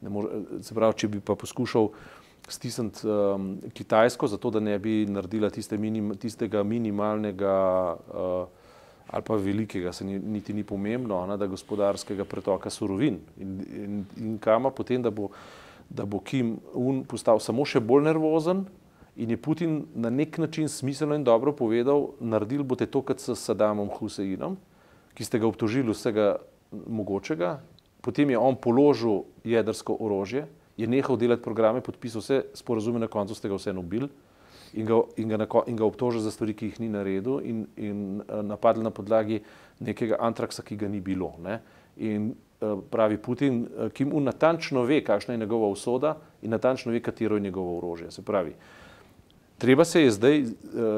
Ne 0.00 0.12
more, 0.12 0.40
se 0.64 0.72
pravi, 0.76 0.96
če 1.02 1.10
bi 1.12 1.20
pa 1.20 1.36
poskušal 1.36 1.90
stisniti 2.48 3.04
um, 3.04 3.50
Kitajsko, 3.76 4.30
zato 4.32 4.54
da 4.56 4.62
ne 4.64 4.78
bi 4.80 5.02
naredila 5.10 5.52
tiste 5.52 5.76
minim, 5.76 6.14
tistega 6.16 6.64
minimalnega 6.64 7.58
uh, 7.92 8.64
ali 9.06 9.22
pa 9.26 9.36
velikega, 9.36 9.92
se 9.92 10.04
ni, 10.04 10.16
niti 10.18 10.56
ni 10.56 10.64
pomembno, 10.64 11.20
ne, 11.28 11.36
da 11.36 11.46
gospodarskega 11.46 12.24
pretoka 12.24 12.72
surovin 12.72 13.20
in, 13.36 13.52
in, 13.84 14.00
in 14.16 14.40
kama 14.42 14.72
potem, 14.72 15.04
da 15.04 15.12
bo, 15.12 15.28
da 15.90 16.08
bo 16.08 16.24
Kim 16.24 16.56
Un 16.72 17.04
postal 17.04 17.38
samo 17.40 17.68
še 17.68 17.84
bolj 17.84 18.08
nervozen, 18.08 18.64
In 19.16 19.30
je 19.30 19.36
Putin 19.36 19.86
na 19.94 20.10
nek 20.10 20.38
način 20.38 20.68
smiselno 20.68 21.14
in 21.14 21.24
dobro 21.24 21.52
povedal, 21.56 22.08
naredili 22.20 22.64
boste 22.64 22.86
to, 22.86 23.00
kot 23.02 23.20
s 23.20 23.32
Sadamom 23.40 23.88
Huseinom, 23.88 24.58
ki 25.16 25.24
ste 25.24 25.38
ga 25.40 25.48
obtožili 25.48 25.92
vsega 25.92 26.36
mogočega, 26.72 27.56
potem 28.04 28.30
je 28.30 28.38
on 28.38 28.56
položil 28.60 29.24
jedrsko 29.44 29.96
orožje, 30.00 30.44
je 30.76 30.86
nehal 30.86 31.16
delati 31.16 31.42
programe, 31.42 31.80
podpisal 31.80 32.20
vse 32.20 32.42
sporazume, 32.54 33.00
na 33.00 33.08
koncu 33.08 33.34
ste 33.34 33.48
ga 33.48 33.56
vseeno 33.56 33.80
ubili 33.80 34.08
in 34.76 34.86
ga, 34.86 35.00
in 35.16 35.28
ga, 35.28 35.46
in 35.66 35.76
ga 35.76 35.84
obtožili 35.84 36.22
za 36.22 36.30
stvari, 36.30 36.54
ki 36.54 36.66
jih 36.66 36.80
ni 36.84 36.88
naredil 36.92 37.40
in, 37.40 37.64
in 37.76 38.22
napadli 38.42 38.84
na 38.84 38.92
podlagi 38.92 39.40
nekega 39.80 40.20
antraksa, 40.20 40.62
ki 40.62 40.76
ga 40.76 40.88
ni 40.92 41.00
bilo. 41.00 41.32
Ne? 41.40 41.60
In 42.04 42.34
pravi 42.60 43.16
Putin, 43.18 43.66
Kim 43.96 44.12
Un 44.12 44.28
natančno 44.28 44.84
ve, 44.84 45.00
kakšna 45.04 45.34
je 45.34 45.40
njegova 45.40 45.68
usoda 45.68 46.16
in 46.42 46.50
natančno 46.50 46.92
ve, 46.92 47.00
katero 47.00 47.36
je 47.36 47.48
njegovo 47.48 47.78
orožje. 47.78 48.10
Se 48.10 48.22
pravi, 48.22 48.52
Treba 49.58 49.84
se 49.84 50.02
je 50.02 50.10
zdaj, 50.10 50.38
eh, 50.38 50.48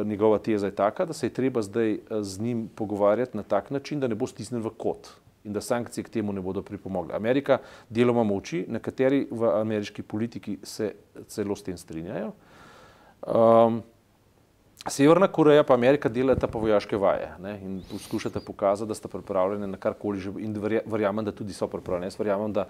njegova 0.04 0.38
teza 0.38 0.66
je 0.66 0.74
taka, 0.74 1.04
da 1.04 1.12
se 1.12 1.26
je 1.26 1.30
treba 1.30 1.62
zdaj 1.62 1.92
eh, 1.92 1.98
z 2.20 2.40
njim 2.40 2.68
pogovarjati 2.74 3.36
na 3.36 3.42
tak 3.42 3.70
način, 3.70 4.00
da 4.00 4.08
ne 4.08 4.14
bo 4.14 4.26
stisnjen 4.26 4.62
v 4.62 4.70
kot 4.76 5.08
in 5.44 5.52
da 5.52 5.60
sankcije 5.60 6.04
k 6.04 6.08
temu 6.08 6.32
ne 6.32 6.40
bodo 6.40 6.62
pripomogle. 6.62 7.14
Amerika 7.16 7.58
deloma 7.88 8.24
moči, 8.24 8.64
nekateri 8.68 9.28
v 9.30 9.52
ameriški 9.60 10.02
politiki 10.02 10.58
se 10.62 10.92
celo 11.26 11.56
s 11.56 11.62
tem 11.62 11.76
strinjajo. 11.78 12.32
Um, 13.22 13.82
Severna 14.86 15.26
Koreja 15.26 15.62
pa 15.62 15.74
Amerika 15.74 16.08
delata 16.08 16.46
pa 16.46 16.58
vojaške 16.58 16.96
vaje 16.96 17.32
ne, 17.42 17.58
in 17.62 17.82
poskušata 17.90 18.40
pokazati, 18.40 18.88
da 18.88 18.94
sta 18.94 19.08
pripravljene 19.08 19.66
na 19.66 19.76
karkoli 19.76 20.20
že 20.20 20.30
in 20.38 20.54
verjamem, 20.86 21.24
da 21.24 21.32
tudi 21.32 21.52
so 21.52 21.66
pripravljene. 21.66 22.06
Jaz 22.06 22.18
verjamem, 22.18 22.52
da, 22.52 22.68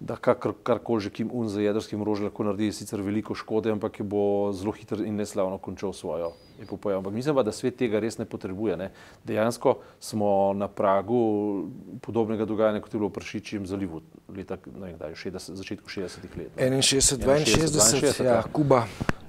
da 0.00 0.16
kar, 0.16 0.36
karkoli 0.62 1.00
že 1.00 1.10
Kim 1.10 1.30
Un 1.32 1.48
za 1.48 1.60
jedrskim 1.60 2.00
orožjem 2.00 2.30
lahko 2.30 2.44
naredi, 2.44 2.70
je 2.70 2.78
sicer 2.78 3.02
veliko 3.02 3.34
škode, 3.34 3.72
ampak 3.74 4.00
je 4.00 4.06
bo 4.06 4.52
zelo 4.52 4.72
hitro 4.72 5.02
in 5.02 5.16
neslavno 5.16 5.58
končal 5.58 5.92
svojo 5.92 6.32
epopejo. 6.62 6.98
Ampak 6.98 7.12
mislim 7.12 7.34
pa, 7.34 7.42
da 7.42 7.52
svet 7.52 7.76
tega 7.76 8.00
res 8.00 8.18
ne 8.18 8.24
potrebuje. 8.24 8.76
Ne. 8.76 8.90
Dejansko 9.24 9.78
smo 10.00 10.52
na 10.54 10.68
pragu 10.68 11.68
podobnega 12.00 12.46
dogajanja, 12.46 12.80
kot 12.80 12.94
je 12.94 12.98
bilo 12.98 13.10
v 13.10 13.18
Pršičjem 13.18 13.66
zalivu 13.66 14.02
leta, 14.30 14.58
ne 14.78 14.86
vem, 14.86 14.96
kdaj, 14.96 15.14
60, 15.26 15.58
začetku 15.58 15.90
60-ih 15.90 16.36
let. 16.38 16.50
61, 16.56 17.44
62, 17.44 18.02
62, 18.14 18.24
ja, 18.24 18.42
Kuba. 18.52 18.86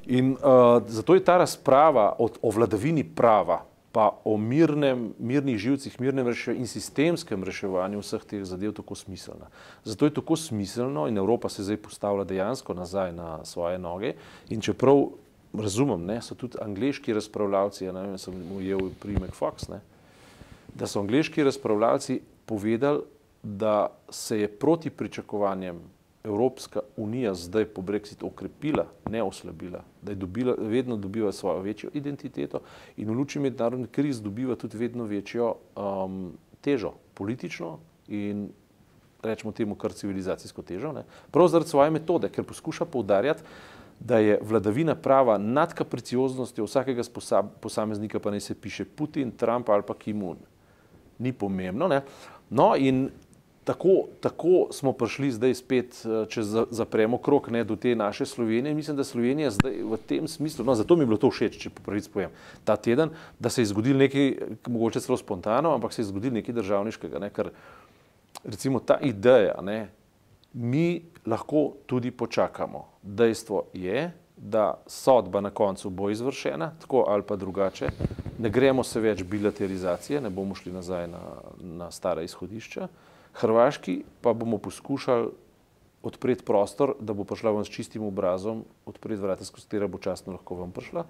In 0.10 0.32
uh, 0.34 0.82
zato 0.88 1.14
je 1.14 1.24
ta 1.24 1.38
razprava 1.38 2.16
o, 2.18 2.30
o 2.42 2.50
vladavini 2.50 3.04
prava, 3.04 3.62
pa 3.92 4.10
o 4.26 4.38
mirnem, 4.38 5.14
mirnih 5.20 5.58
živcih, 5.58 6.00
mirnem 6.02 6.28
reševanju 6.28 6.62
in 6.62 6.68
sistemskem 6.70 7.44
reševanju 7.46 8.02
vseh 8.02 8.26
teh 8.26 8.44
zadev 8.46 8.74
tako 8.78 8.96
smiselna. 8.96 9.50
Zato 9.84 10.06
je 10.06 10.14
tako 10.14 10.36
smiselno 10.36 11.08
in 11.08 11.18
Evropa 11.18 11.50
se 11.50 11.64
zdaj 11.64 11.78
postavlja 11.78 12.24
dejansko 12.24 12.74
nazaj 12.74 13.14
na 13.14 13.46
svoje 13.46 13.78
noge. 13.78 14.14
In 14.50 14.62
čeprav 14.62 15.08
razumem, 15.54 16.06
ne, 16.06 16.22
so 16.22 16.36
tudi 16.36 16.58
angliški 16.62 17.14
razpravljalci, 17.14 17.86
ja, 17.86 17.94
ne 17.94 18.08
vem, 18.08 18.18
sem 18.18 18.34
ujel 18.58 18.90
primek 19.02 19.34
Fox, 19.34 19.70
ne, 19.70 19.82
da 20.74 20.88
so 20.88 21.02
angliški 21.02 21.44
razpravljalci 21.44 22.22
povedali, 22.46 23.06
da 23.44 23.88
se 24.10 24.40
je 24.42 24.48
proti 24.48 24.90
pričakovanjem 24.90 25.80
Evropska 26.24 26.80
unija 26.98 27.34
zdaj 27.34 27.66
po 27.66 27.82
Brexitu 27.82 28.28
okrepila, 28.28 28.86
ne 29.10 29.24
oslabila, 29.24 29.84
da 30.02 30.12
je 30.12 30.16
dobila, 30.16 30.56
vedno 30.58 30.98
dobiva 30.98 31.32
svojo 31.32 31.62
večjo 31.62 31.90
identiteto 31.94 32.60
in 32.98 33.10
v 33.10 33.16
luči 33.16 33.40
mednarodne 33.40 33.88
krize 33.88 34.24
dobiva 34.24 34.56
tudi 34.56 34.78
vedno 34.78 35.04
večjo 35.04 35.56
um, 35.76 36.34
težo, 36.62 36.94
politično 37.14 37.78
in 38.08 38.50
rečemo 39.24 39.52
temu 39.52 39.76
kar 39.76 39.94
civilizacijsko 39.94 40.62
težo. 40.62 40.92
Ne? 40.92 41.04
Prav 41.32 41.48
zaradi 41.48 41.70
svoje 41.70 41.92
metode, 41.92 42.30
ker 42.30 42.44
poskuša 42.44 42.86
poudarjati, 42.86 43.44
da 44.00 44.20
je 44.20 44.40
vladavina 44.42 44.96
prava 44.96 45.38
nad 45.38 45.74
kapricioznostjo 45.74 46.64
vsakega 46.64 47.04
posameznika, 47.62 48.20
pa 48.20 48.32
naj 48.32 48.40
se 48.40 48.56
piše 48.56 48.86
Putin, 48.86 49.32
Trump 49.32 49.70
ali 49.70 49.84
pa 49.88 49.94
Kimun. 49.94 50.38
Ni 51.20 51.34
pomembno. 51.34 51.88
Ne? 51.88 52.02
No 52.50 52.76
in 52.76 53.10
tako, 53.70 54.08
tako 54.20 54.68
smo 54.72 54.94
prišli 54.98 55.32
zdaj 55.32 55.54
spet, 55.54 55.98
eh, 56.06 56.26
če 56.26 56.42
zapremo 56.74 57.20
krok 57.22 57.52
ne, 57.54 57.62
do 57.64 57.76
te 57.76 57.94
naše 57.96 58.26
Slovenije. 58.26 58.74
Mislim, 58.74 58.98
da 58.98 59.04
Slovenija 59.06 59.52
zdaj 59.54 59.76
v 59.84 59.98
tem 60.10 60.28
smislu, 60.28 60.66
no, 60.66 60.74
zato 60.76 60.96
mi 60.96 61.06
je 61.06 61.10
bilo 61.12 61.20
to 61.22 61.30
všeč, 61.30 61.60
če 61.62 61.70
po 61.70 61.84
pravici 61.86 62.10
povem, 62.10 62.34
ta 62.66 62.74
teden, 62.76 63.14
da 63.40 63.50
se 63.54 63.62
je 63.62 63.70
zgodil 63.70 64.02
nekaj, 64.02 64.32
mogoče 64.66 65.04
celo 65.06 65.18
spontano, 65.22 65.76
ampak 65.78 65.94
se 65.94 66.02
je 66.02 66.08
zgodil 66.10 66.34
nekaj 66.34 66.56
državniškega. 66.58 67.22
Ne, 67.22 67.30
ker 67.30 67.52
recimo 68.42 68.82
ta 68.82 68.98
ideja, 69.06 69.54
ne, 69.62 69.92
mi 70.58 71.04
lahko 71.30 71.76
tudi 71.86 72.10
počakamo. 72.12 72.88
Dejstvo 73.04 73.68
je, 73.78 74.10
da 74.40 74.82
sodba 74.88 75.44
na 75.46 75.52
koncu 75.54 75.90
bo 75.94 76.10
izvršena, 76.10 76.72
tako 76.82 77.06
ali 77.08 77.24
pa 77.28 77.36
drugače. 77.36 77.90
Ne 78.40 78.50
gremo 78.50 78.84
se 78.84 79.02
več 79.04 79.22
bilaterizacije, 79.24 80.22
ne 80.22 80.30
bomo 80.34 80.56
šli 80.56 80.72
nazaj 80.74 81.08
na, 81.12 81.22
na 81.60 81.92
stara 81.92 82.24
izhodišča. 82.26 82.88
Hrvaški 83.34 84.04
pa 84.22 84.34
bomo 84.34 84.58
poskušali 84.58 85.30
odpreti 86.04 86.44
prostor, 86.46 86.94
da 87.00 87.14
bo 87.14 87.24
prišla 87.24 87.52
ven 87.52 87.66
s 87.66 87.74
čistim 87.74 88.04
obrazom, 88.04 88.64
odpreti 88.86 89.22
vrata, 89.22 89.46
skozi 89.46 89.68
katera 89.68 89.88
bo 89.88 90.00
časno 90.00 90.34
lahko 90.34 90.62
ven 90.62 90.72
prišla. 90.72 91.06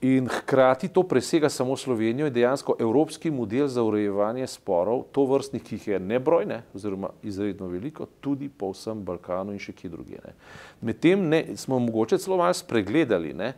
In 0.00 0.28
hkrati 0.28 0.88
to 0.88 1.02
presega 1.02 1.48
samo 1.48 1.76
Slovenijo 1.76 2.26
in 2.26 2.32
dejansko 2.32 2.76
evropski 2.80 3.30
model 3.30 3.66
za 3.68 3.82
urejevanje 3.82 4.46
sporov, 4.46 5.02
to 5.12 5.26
vrstnih, 5.28 5.62
ki 5.62 5.74
jih 5.74 5.88
je 5.88 5.98
nebrojne, 6.00 6.62
oziroma 6.74 7.10
izredno 7.22 7.68
veliko, 7.68 8.06
tudi 8.20 8.48
po 8.48 8.70
vsem 8.72 9.02
Balkanu 9.04 9.52
in 9.52 9.60
še 9.60 9.74
kje 9.76 9.90
druge. 9.92 10.22
Medtem 10.80 11.28
smo 11.56 11.78
mogoče 11.78 12.18
celo 12.18 12.38
malo 12.40 12.56
spregledali, 12.56 13.34
ne, 13.34 13.52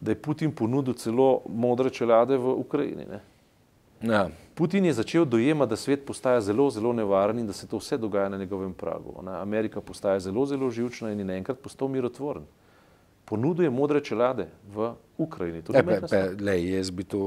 da 0.00 0.10
je 0.10 0.18
Putin 0.18 0.50
ponudil 0.50 0.98
celo 0.98 1.44
modre 1.46 1.90
čelade 1.90 2.36
v 2.36 2.56
Ukrajini. 2.64 3.06
Ne. 3.06 3.20
Ja. 4.04 4.28
Putin 4.54 4.84
je 4.84 4.92
začel 4.92 5.24
dojemati, 5.24 5.70
da 5.70 5.76
svet 5.76 6.04
postaja 6.06 6.40
zelo, 6.40 6.70
zelo 6.70 6.92
nevaren 6.92 7.38
in 7.38 7.46
da 7.46 7.52
se 7.52 7.66
to 7.66 7.78
vse 7.78 7.98
dogaja 7.98 8.28
na 8.28 8.36
njegovem 8.38 8.74
pragu. 8.74 9.14
Ne. 9.22 9.32
Amerika 9.40 9.80
postaja 9.80 10.20
zelo, 10.20 10.46
zelo 10.46 10.70
živčna 10.70 11.12
in 11.12 11.18
je 11.18 11.24
naenkrat 11.24 11.58
postal 11.58 11.88
mirotvoren. 11.88 12.44
ponuduje 13.24 13.70
modre 13.70 14.00
čelade 14.04 14.48
v 14.74 14.92
Ukrajini. 15.18 15.58
E, 15.58 15.82
pe, 15.82 16.00
pe, 16.10 16.22
lej, 16.40 16.66
jaz 16.76 16.90
bi 16.90 17.06
to 17.08 17.20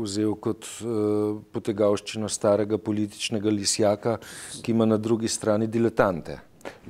vzel 0.00 0.34
kot 0.40 0.64
uh, 0.80 1.42
potegavščino 1.52 2.28
starega 2.28 2.78
političnega 2.78 3.52
lisjaka, 3.52 4.16
ki 4.62 4.72
ima 4.72 4.88
na 4.88 4.96
drugi 4.96 5.28
strani 5.28 5.68
diletante. 5.68 6.38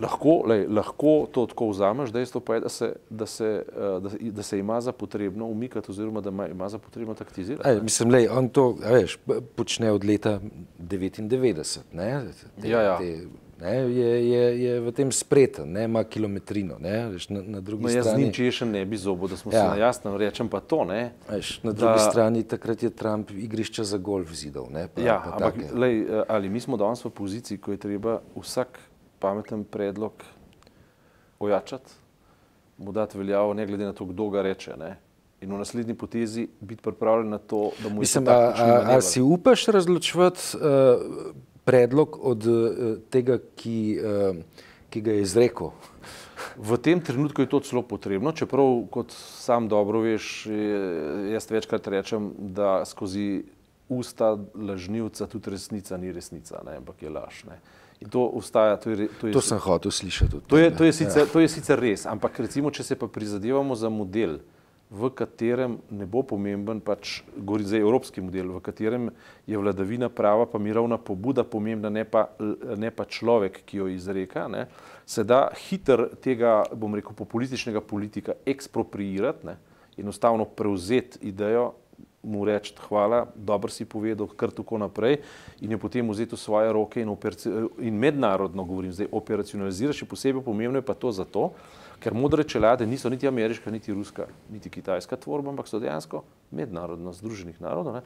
Lahko, 0.01 0.43
lej, 0.47 0.67
lahko 0.69 1.27
to 1.33 1.47
tako 1.47 1.69
vzameš, 1.71 2.13
dejstvo 2.13 2.41
pa 2.41 2.55
je, 2.55 2.61
da 2.61 2.69
se, 2.69 2.93
da, 3.11 3.27
se, 3.27 3.65
uh, 3.77 4.03
da, 4.03 4.11
da 4.21 4.43
se 4.43 4.59
ima 4.59 4.81
za 4.81 4.93
potrebno 4.93 5.47
umikati 5.47 5.91
oziroma 5.91 6.21
da 6.21 6.31
ima, 6.31 6.49
ima 6.49 6.69
za 6.69 6.79
potrebno 6.79 7.15
taktizirati. 7.15 7.69
Aj, 7.69 7.81
mislim, 7.81 8.11
lej, 8.11 8.29
on 8.29 8.49
to 8.49 8.77
veš, 8.93 9.19
počne 9.57 9.93
od 9.93 10.05
leta 10.05 10.41
99. 10.79 11.79
Ne? 11.93 12.25
Te, 12.61 12.69
ja, 12.69 12.83
ja. 12.83 12.99
Te, 12.99 13.27
ne, 13.63 13.75
je, 13.77 14.31
je, 14.31 14.63
je 14.63 14.81
v 14.81 14.93
tem 14.93 15.13
spreten, 15.13 15.73
ne, 15.73 15.85
ima 15.85 16.05
kilometrino. 16.05 16.77
Ne, 16.81 17.09
veš, 17.15 17.29
na, 17.29 17.43
na 17.43 17.61
drugi 17.61 17.85
no, 17.85 17.91
jaz 17.91 18.07
strani. 18.07 18.23
z 18.23 18.25
njim, 18.25 18.33
če 18.35 18.51
še 18.51 18.67
ne 18.67 18.85
bi 18.87 18.99
zobo, 18.99 19.29
da 19.31 19.39
smo 19.39 19.53
ja. 19.53 19.61
se 19.61 19.67
na 19.69 19.77
jasnem, 19.87 20.17
rečem 20.19 20.51
pa 20.51 20.61
to. 20.61 20.83
Ne, 20.89 21.13
veš, 21.31 21.61
na 21.63 21.73
drugi 21.73 22.01
da, 22.01 22.11
strani 22.11 22.43
takrat 22.49 22.83
je 22.83 22.91
Trump 22.91 23.31
igrišča 23.31 23.85
za 23.87 24.01
golf 24.03 24.33
zidov. 24.35 24.67
Ne, 24.75 24.89
pa, 24.91 25.05
ja, 25.05 25.21
pa 25.23 25.37
ampak 25.37 25.63
lej, 25.79 26.03
ali 26.29 26.51
mi 26.51 26.61
smo 26.61 26.81
danes 26.81 27.05
v 27.05 27.15
poziciji, 27.15 27.61
ko 27.63 27.77
je 27.77 27.83
treba 27.87 28.19
vsak 28.35 28.81
pameten 29.23 29.65
predlog 29.65 30.13
ojačati, 31.39 31.93
mu 32.79 32.93
dati 32.93 33.19
veljavo, 33.19 33.55
ne 33.55 33.67
glede 33.67 33.85
na 33.85 33.93
to, 33.93 34.05
kdo 34.05 34.29
ga 34.31 34.43
reče. 34.43 34.75
Ne. 34.79 34.97
In 35.43 35.55
v 35.55 35.59
naslednji 35.59 35.95
potezi 35.95 36.49
biti 36.61 36.83
pripravljen 36.83 37.31
na 37.31 37.39
to, 37.39 37.71
da 37.83 37.89
mu 37.89 38.03
je 38.03 38.07
Mislim, 38.07 38.29
a, 38.29 38.33
a, 38.33 38.97
a 38.97 39.01
si 39.01 39.23
upaš 39.23 39.67
razločevati 39.67 40.57
uh, 40.57 40.63
predlog 41.65 42.19
od 42.23 42.47
uh, 42.47 42.99
tega, 43.11 43.39
ki, 43.57 43.99
uh, 43.99 44.37
ki 44.91 45.01
ga 45.01 45.19
je 45.19 45.23
izrekel? 45.23 45.71
V 46.59 46.79
tem 46.79 47.01
trenutku 47.01 47.43
je 47.43 47.51
to 47.51 47.61
celo 47.63 47.83
potrebno, 47.87 48.33
čeprav, 48.35 48.83
kot 48.91 49.15
sam 49.15 49.69
dobro 49.71 50.03
veš, 50.03 50.47
jaz 51.33 51.47
večkrat 51.51 51.87
rečem, 51.87 52.33
da 52.39 52.83
skozi 52.85 53.45
usta 53.89 54.35
lažnivca 54.55 55.27
tudi 55.27 55.51
resnica 55.51 55.97
ni 55.97 56.13
resnica, 56.13 56.63
ne, 56.67 56.77
ampak 56.83 57.03
je 57.03 57.11
laž. 57.11 57.45
Ne. 57.49 57.57
In 57.57 57.82
to 58.11 58.27
ustaja. 58.39 58.77
To, 58.77 58.91
je, 58.91 59.09
to, 59.21 59.27
je, 59.27 59.33
to 59.33 59.41
sem 59.41 59.59
hotel 59.59 59.91
slišati. 59.91 60.43
To 60.47 60.59
je, 60.59 60.71
to, 60.77 60.85
je 60.85 60.93
sicer, 60.93 61.27
ja. 61.27 61.33
to 61.33 61.41
je 61.41 61.49
sicer 61.49 61.81
res, 61.81 62.07
ampak 62.07 62.41
recimo, 62.43 62.71
če 62.71 62.83
se 62.83 62.99
pa 62.99 63.09
prizadevamo 63.11 63.77
za 63.79 63.91
model, 63.93 64.41
v 64.93 65.09
katerem 65.17 65.79
ne 65.89 66.05
bo 66.05 66.21
pomemben, 66.21 66.83
pač 66.85 67.23
govori 67.33 67.65
za 67.65 67.79
evropski 67.81 68.21
model, 68.21 68.53
v 68.53 68.61
katerem 68.61 69.09
je 69.49 69.57
vladavina 69.57 70.11
prava, 70.13 70.45
pa 70.45 70.61
mirovna 70.61 70.99
pobuda 71.01 71.47
pomembna, 71.49 71.89
ne 71.89 72.05
pa, 72.05 72.27
ne 72.77 72.93
pa 72.93 73.09
človek, 73.09 73.63
ki 73.65 73.81
jo 73.81 73.89
izreka, 73.89 74.45
ne, 74.53 74.67
se 75.09 75.25
da 75.25 75.47
hiter 75.65 76.11
tega, 76.21 76.61
bom 76.77 76.93
rekel, 76.93 77.17
populističnega 77.17 77.81
politika 77.81 78.37
ekspropriirati, 78.45 79.49
ne, 79.49 79.57
enostavno 79.97 80.45
prevzeti 80.45 81.25
idejo, 81.29 81.73
mu 82.23 82.45
reči 82.45 82.75
hvala, 82.89 83.27
dobro 83.35 83.71
si 83.71 83.85
povedal, 83.85 84.31
kar 84.39 84.51
tako 84.55 84.79
naprej 84.79 85.19
in 85.61 85.75
jo 85.75 85.79
potem 85.79 86.07
vzeti 86.07 86.37
v 86.37 86.39
svoje 86.39 86.73
roke 86.73 87.03
in, 87.03 87.11
in 87.79 87.99
mednarodno 87.99 88.65
govorim, 88.65 88.93
zdaj 88.95 89.11
operacionalizirati, 89.11 89.99
še 89.99 90.07
posebej 90.07 90.45
pomembno 90.47 90.79
je 90.79 90.87
pa 90.87 90.95
to 90.95 91.11
zato, 91.11 91.51
ker 91.99 92.15
modre 92.15 92.47
čelade 92.47 92.87
niso 92.87 93.11
niti 93.11 93.29
ameriška, 93.29 93.71
niti 93.71 93.93
ruska, 93.93 94.27
niti 94.51 94.71
kitajska 94.71 95.19
tvorba, 95.19 95.51
ampak 95.51 95.67
so 95.67 95.83
dejansko 95.83 96.23
mednarodno 96.51 97.13
združenih 97.15 97.59
narodov. 97.63 97.99
Ne. 97.99 98.03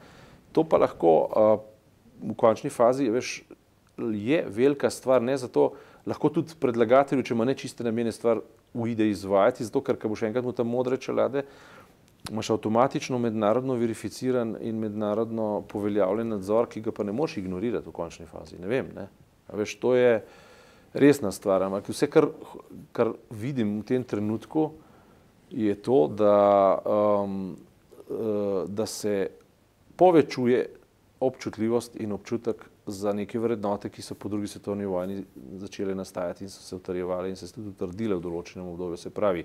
To 0.53 0.65
pa 0.65 0.81
lahko 0.81 1.13
uh, 1.13 1.61
v 2.21 2.33
končni 2.37 2.73
fazi 2.73 3.09
veš, 3.13 3.41
je 3.97 4.45
velika 4.49 4.89
stvar, 4.89 5.21
ne 5.21 5.37
zato 5.37 5.73
lahko 6.05 6.29
tudi 6.29 6.57
predlagatelju, 6.59 7.25
če 7.25 7.33
ima 7.33 7.45
nečiste 7.45 7.85
namene 7.85 8.13
stvar, 8.13 8.41
uide 8.77 9.07
izvajati, 9.09 9.65
zato 9.65 9.81
ker, 9.81 9.97
ko 9.97 10.11
boš 10.11 10.27
enkrat 10.27 10.45
mu 10.45 10.53
tam 10.53 10.69
modre 10.69 10.99
čelade, 11.01 11.45
imaš 12.31 12.49
avtomatično 12.49 13.19
mednarodno 13.19 13.75
verificiran 13.79 14.55
in 14.61 14.79
mednarodno 14.79 15.63
poveljavljen 15.69 16.35
nadzor, 16.35 16.67
ki 16.67 16.81
ga 16.81 16.91
pa 16.91 17.03
ne 17.03 17.15
moreš 17.15 17.37
ignorirati 17.37 17.89
v 17.89 17.95
končni 17.95 18.25
fazi. 18.25 18.59
Ne 18.59 18.67
vem, 18.67 18.91
ne. 18.95 19.07
A 19.47 19.55
veš, 19.55 19.77
to 19.79 19.95
je, 19.95 20.19
resna 20.93 21.31
stvar. 21.31 21.63
Ampak 21.63 21.89
vse, 21.89 22.09
kar, 22.11 22.27
kar 22.91 23.13
vidim 23.29 23.79
v 23.79 23.85
tem 23.87 24.03
trenutku, 24.03 24.71
je 25.51 25.75
to, 25.81 26.07
da, 26.11 26.77
um, 26.83 27.55
uh, 28.09 28.63
da 28.67 28.85
se 28.85 29.29
povečuje 29.95 30.65
občutljivost 31.19 31.95
in 31.95 32.11
občutek 32.11 32.65
za 32.87 33.13
neke 33.13 33.39
vrednote, 33.39 33.89
ki 33.89 34.01
so 34.01 34.15
po 34.15 34.29
drugi 34.29 34.47
svetovni 34.47 34.85
vojni 34.85 35.23
začele 35.57 35.95
nastajati 35.95 36.43
in 36.45 36.49
so 36.49 36.61
se 36.61 36.75
utrjevale 36.75 37.29
in 37.29 37.35
se 37.35 37.49
tudi 37.53 37.69
utrdile 37.69 38.15
v 38.15 38.23
določenem 38.23 38.67
obdobju. 38.67 38.99
Se 39.01 39.09
pravi, 39.09 39.43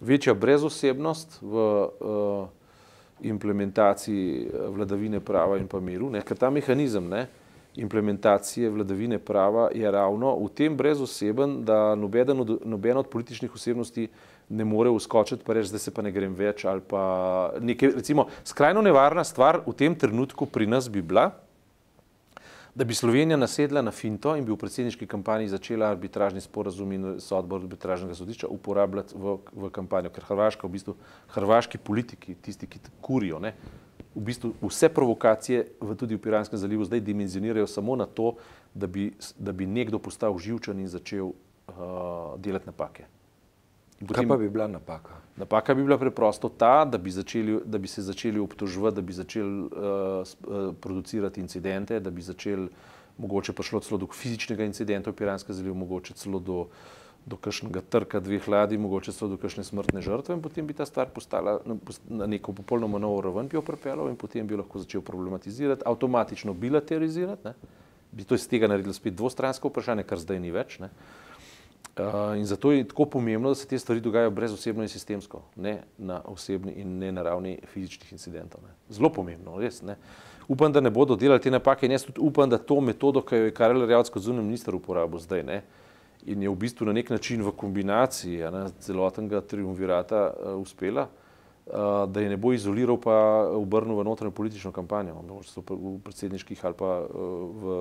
večja 0.00 0.34
brezosebnost 0.34 1.38
v 1.42 1.54
uh, 1.54 2.48
implementaciji 3.20 4.50
vladavine 4.68 5.20
prava 5.20 5.58
in 5.58 5.68
pa 5.68 5.80
miru, 5.80 6.10
ne, 6.10 6.22
ker 6.22 6.36
ta 6.36 6.50
mehanizem, 6.50 7.08
ne, 7.08 7.26
implementacije 7.76 8.70
vladavine 8.70 9.18
prava 9.18 9.68
je 9.74 9.90
ravno 9.90 10.36
v 10.38 10.48
tem 10.54 10.76
brezoseben, 10.76 11.64
da 11.64 11.94
nobeden 11.94 12.40
od, 12.40 12.58
noben 12.64 12.96
od 12.96 13.08
političnih 13.08 13.54
osebnosti 13.54 14.08
ne 14.48 14.64
more 14.64 14.90
uskočiti 14.90 15.44
pa 15.44 15.52
reči, 15.52 15.72
da 15.72 15.78
se 15.78 15.90
pa 15.90 16.02
ne 16.02 16.12
grem 16.12 16.34
več 16.34 16.64
ali 16.64 16.80
pa 16.80 17.52
nekaj, 17.60 17.96
recimo, 17.96 18.28
skrajno 18.44 18.82
nevarna 18.82 19.24
stvar 19.24 19.62
v 19.66 19.72
tem 19.72 19.94
trenutku 19.94 20.46
pri 20.46 20.66
nas 20.66 20.90
bi 20.90 21.02
bila, 21.02 21.30
da 22.74 22.84
bi 22.84 22.94
Slovenija 22.94 23.36
nasedla 23.36 23.82
na 23.82 23.90
finto 23.90 24.34
in 24.36 24.44
bi 24.44 24.52
v 24.52 24.58
predsedniški 24.58 25.06
kampanji 25.06 25.48
začela 25.48 25.92
arbitražni 25.94 26.40
sporazum 26.40 26.92
in 26.92 27.06
sodbo 27.20 27.56
arbitražnega 27.56 28.14
sodišča 28.14 28.50
uporabljati 28.50 29.14
v, 29.14 29.36
v 29.52 29.70
kampanjo, 29.70 30.10
ker 30.10 30.26
Hrvaška, 30.26 30.66
v 30.66 30.74
bistvu 30.74 30.96
hrvaški 31.36 31.78
politiki, 31.78 32.34
tisti, 32.34 32.66
ki 32.66 32.82
kurijo, 33.00 33.38
ne, 33.38 33.54
v 34.14 34.24
bistvu 34.26 34.52
vse 34.62 34.90
provokacije 34.94 35.66
v 35.80 35.96
tudi 35.98 36.18
v 36.18 36.22
Piranskem 36.22 36.58
zalivu 36.58 36.84
zdaj 36.84 37.00
dimenzionirajo 37.00 37.66
samo 37.66 37.96
na 37.96 38.06
to, 38.06 38.34
da 38.74 38.86
bi, 38.86 39.12
da 39.38 39.52
bi 39.52 39.66
nekdo 39.66 39.98
postal 39.98 40.38
živčen 40.38 40.78
in 40.80 40.90
začel 40.90 41.30
uh, 41.30 42.34
delati 42.38 42.66
napake. 42.66 43.06
Potem, 44.00 44.14
Kaj 44.14 44.28
pa 44.28 44.36
bi 44.36 44.48
bila 44.48 44.66
napaka? 44.68 45.20
Napaka 45.36 45.74
bi 45.74 45.82
bila 45.82 45.98
preprosto 45.98 46.48
ta, 46.48 46.84
da 46.84 46.98
bi, 46.98 47.10
začeli, 47.10 47.60
da 47.64 47.78
bi 47.78 47.88
se 47.88 48.02
začeli 48.02 48.40
obtoževati, 48.40 48.96
da 48.96 49.02
bi 49.02 49.12
začeli 49.12 49.62
uh, 49.62 50.74
producirati 50.80 51.40
incidente, 51.40 52.00
da 52.00 52.10
bi 52.10 52.22
začeli, 52.22 52.68
mogoče 53.18 53.52
prišlo 53.52 53.80
celo 53.80 53.98
do 53.98 54.06
fizičnega 54.06 54.64
incidenta 54.64 55.10
v 55.10 55.14
Piranskem 55.14 55.54
zalivu, 55.54 55.74
mogoče 55.74 56.14
celo 56.14 56.38
do 56.38 56.66
do 57.26 57.36
kakšnega 57.40 57.80
trka 57.88 58.20
dveh 58.20 58.48
ladij, 58.48 58.78
mogoče 58.78 59.12
so 59.12 59.28
do 59.32 59.38
kakšne 59.40 59.64
smrtne 59.64 60.02
žrtve 60.04 60.36
in 60.36 60.42
potem 60.44 60.66
bi 60.68 60.76
ta 60.76 60.84
stvar 60.84 61.08
postala 61.08 61.56
na 62.08 62.26
neko 62.28 62.52
popolnoma 62.52 63.00
novo 63.00 63.22
raven, 63.24 63.48
bi 63.48 63.56
jo 63.56 63.62
pripeljal 63.64 64.10
in 64.12 64.18
potem 64.20 64.46
bi 64.46 64.58
lahko 64.60 64.82
začel 64.84 65.00
problematizirati, 65.00 65.86
avtomatično 65.88 66.52
bilaterizirati, 66.52 67.48
ne? 67.48 67.54
bi 68.12 68.28
to 68.28 68.36
iz 68.36 68.44
tega 68.48 68.68
naredili 68.68 68.94
spet 68.94 69.16
dvostransko 69.16 69.72
vprašanje, 69.72 70.04
kar 70.04 70.20
zdaj 70.20 70.40
ni 70.40 70.52
več. 70.52 70.76
Ne? 70.84 70.92
Uh, 70.92 71.23
in 72.36 72.46
zato 72.46 72.72
je 72.72 72.88
tako 72.88 73.04
pomembno, 73.06 73.48
da 73.48 73.54
se 73.54 73.66
te 73.66 73.78
stvari 73.78 74.00
dogajajo 74.00 74.30
brez 74.30 74.52
osebno 74.52 74.82
in 74.82 74.88
sistemsko, 74.88 75.42
ne 75.56 75.82
na 75.98 76.22
osebni 76.24 76.72
in 76.72 76.98
ne 76.98 77.12
na 77.12 77.22
ravni 77.22 77.58
fizičnih 77.72 78.12
incidentov. 78.12 78.60
Ne. 78.62 78.74
Zelo 78.88 79.12
pomembno, 79.12 79.58
res. 79.58 79.82
Ne. 79.82 79.96
Upam, 80.48 80.72
da 80.72 80.80
ne 80.80 80.90
bodo 80.90 81.16
delali 81.16 81.40
te 81.40 81.50
napake 81.50 81.86
in 81.86 81.92
jaz 81.92 82.04
tudi 82.04 82.20
upam, 82.20 82.50
da 82.50 82.58
to 82.58 82.80
metodo, 82.80 83.22
ki 83.22 83.36
jo 83.36 83.44
je 83.44 83.54
Karel 83.54 83.86
Rjavc 83.86 84.10
kot 84.10 84.22
zunanji 84.22 84.46
minister 84.46 84.74
uporabil 84.74 85.22
zdaj, 85.22 85.42
ne, 85.42 85.62
in 86.26 86.42
je 86.42 86.50
v 86.50 86.56
bistvu 86.56 86.86
na 86.86 86.92
nek 86.92 87.10
način 87.10 87.42
v 87.44 87.52
kombinaciji 87.56 88.50
ne, 88.52 88.66
celotnega 88.80 89.40
triumvirata 89.40 90.26
uh, 90.32 90.60
uspela, 90.60 91.06
uh, 91.06 92.10
da 92.10 92.20
je 92.20 92.28
ne 92.28 92.36
bo 92.36 92.52
izoliral, 92.52 92.98
pa 93.00 93.16
obrnil 93.54 94.00
v 94.00 94.04
notranjo 94.04 94.34
politično 94.34 94.72
kampanjo, 94.72 95.22
v 95.68 95.98
predsedniških 96.04 96.64
ali 96.64 96.76
pa 96.78 96.92
uh, 97.06 97.08
v 97.62 97.80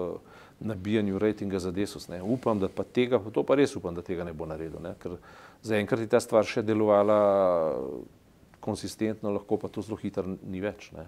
nabijanju 0.59 1.19
rejtinga 1.19 1.59
za 1.59 1.71
desus. 1.71 2.07
Ne. 2.07 2.21
Upam, 2.23 2.59
da 2.59 2.69
pa 2.69 2.83
tega, 2.83 3.19
to 3.33 3.43
pa 3.43 3.55
res 3.55 3.75
upam, 3.75 3.95
da 3.95 4.01
tega 4.01 4.23
ne 4.23 4.33
bo 4.33 4.45
naredil, 4.45 4.79
ne, 4.83 4.93
ker 5.01 5.17
zaenkrat 5.63 6.03
je 6.03 6.11
ta 6.11 6.19
stvar 6.23 6.47
še 6.47 6.63
delovala 6.63 7.17
konsistentno, 8.63 9.33
lahko 9.33 9.57
pa 9.59 9.67
to 9.67 9.83
zelo 9.83 9.99
hitro 9.99 10.37
ni 10.43 10.63
več. 10.63 10.91
Ne, 10.95 11.07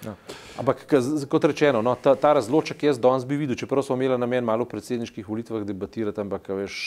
Ja. 0.00 0.14
Ampak, 0.56 0.86
kot 1.28 1.44
rečeno, 1.44 1.82
no, 1.84 1.92
ta, 1.92 2.14
ta 2.16 2.32
razloček 2.32 2.86
jaz 2.88 2.96
danes 2.96 3.26
bi 3.28 3.36
videl, 3.36 3.56
čeprav 3.60 3.84
smo 3.84 3.98
imeli 3.98 4.16
namen 4.16 4.46
malo 4.48 4.64
v 4.64 4.72
predsedniških 4.72 5.28
volitvah 5.28 5.66
debatirati, 5.68 6.22
ampak, 6.24 6.48
veš, 6.56 6.78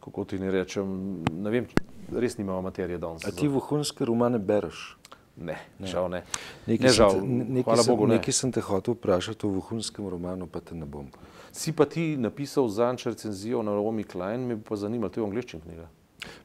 kako 0.00 0.24
ti 0.24 0.38
ne 0.40 0.48
rečem, 0.52 0.94
ne 1.28 1.52
vem, 1.52 1.68
res 2.12 2.38
nimamo 2.40 2.62
materije 2.64 2.98
danes. 3.02 3.26
A 3.28 3.32
ti 3.32 3.48
vohunske 3.48 4.08
romane 4.08 4.40
bereš? 4.40 4.94
Ne, 5.36 5.58
ne, 5.78 5.86
žal 5.90 6.06
ne. 6.10 6.22
Nekaj, 6.66 6.86
ne, 6.86 6.92
žal. 6.94 7.16
Te, 7.18 7.26
nekaj, 7.26 7.64
Hvala 7.66 7.82
sem, 7.82 7.90
Bogu, 7.90 8.06
ne. 8.06 8.18
nekaj 8.18 8.36
sem 8.38 8.52
te 8.54 8.62
hotel 8.62 8.94
vprašati 8.94 9.46
o 9.46 9.50
vohunskem 9.56 10.06
romanu, 10.08 10.46
pa 10.46 10.62
te 10.62 10.78
ne 10.78 10.86
bom. 10.86 11.08
Si 11.50 11.74
pa 11.74 11.86
ti 11.90 12.14
napisal 12.18 12.68
zanč 12.70 13.06
recenzijo 13.06 13.62
na 13.62 13.74
Romi 13.74 14.04
Klein, 14.06 14.46
me 14.46 14.58
bi 14.58 14.62
pa 14.62 14.78
zanimalo, 14.78 15.10
to 15.10 15.20
je 15.20 15.24
v 15.24 15.30
angliščini 15.30 15.62
knjiga. 15.66 15.88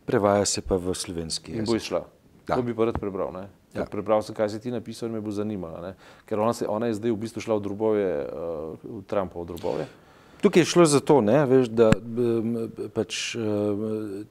Prevaja 0.10 0.46
se 0.46 0.66
pa 0.66 0.78
v 0.82 0.94
slovenski 0.98 1.54
jezik. 1.54 1.62
In 1.62 1.70
bo 1.70 1.78
išla. 1.78 2.02
Da. 2.50 2.58
To 2.58 2.66
bi 2.66 2.74
pa 2.74 2.90
rad 2.90 2.98
prebral. 2.98 3.30
Ne? 3.34 3.46
Ja. 3.78 3.86
Prebral 3.86 4.26
sem, 4.26 4.34
kaj 4.34 4.50
si 4.50 4.60
ti 4.62 4.74
napisal 4.74 5.10
in 5.10 5.18
me 5.18 5.22
bo 5.22 5.30
zanimalo. 5.30 5.82
Ne? 5.86 5.94
Ker 6.26 6.42
ona, 6.42 6.54
se, 6.58 6.66
ona 6.66 6.90
je 6.90 6.98
zdaj 6.98 7.14
v 7.14 7.20
bistvu 7.22 7.46
šla 7.46 7.60
v 7.60 7.66
drobove, 7.66 8.06
uh, 8.26 8.74
v 8.82 9.04
Trumpov 9.06 9.46
drobove. 9.46 9.86
Tukaj 10.42 10.66
je 10.66 10.72
šlo 10.72 10.86
za 10.90 11.04
to, 11.04 11.20
ne, 11.22 11.44
veš, 11.46 11.68
da 11.70 11.92
pač 12.96 13.36
uh, 13.36 14.24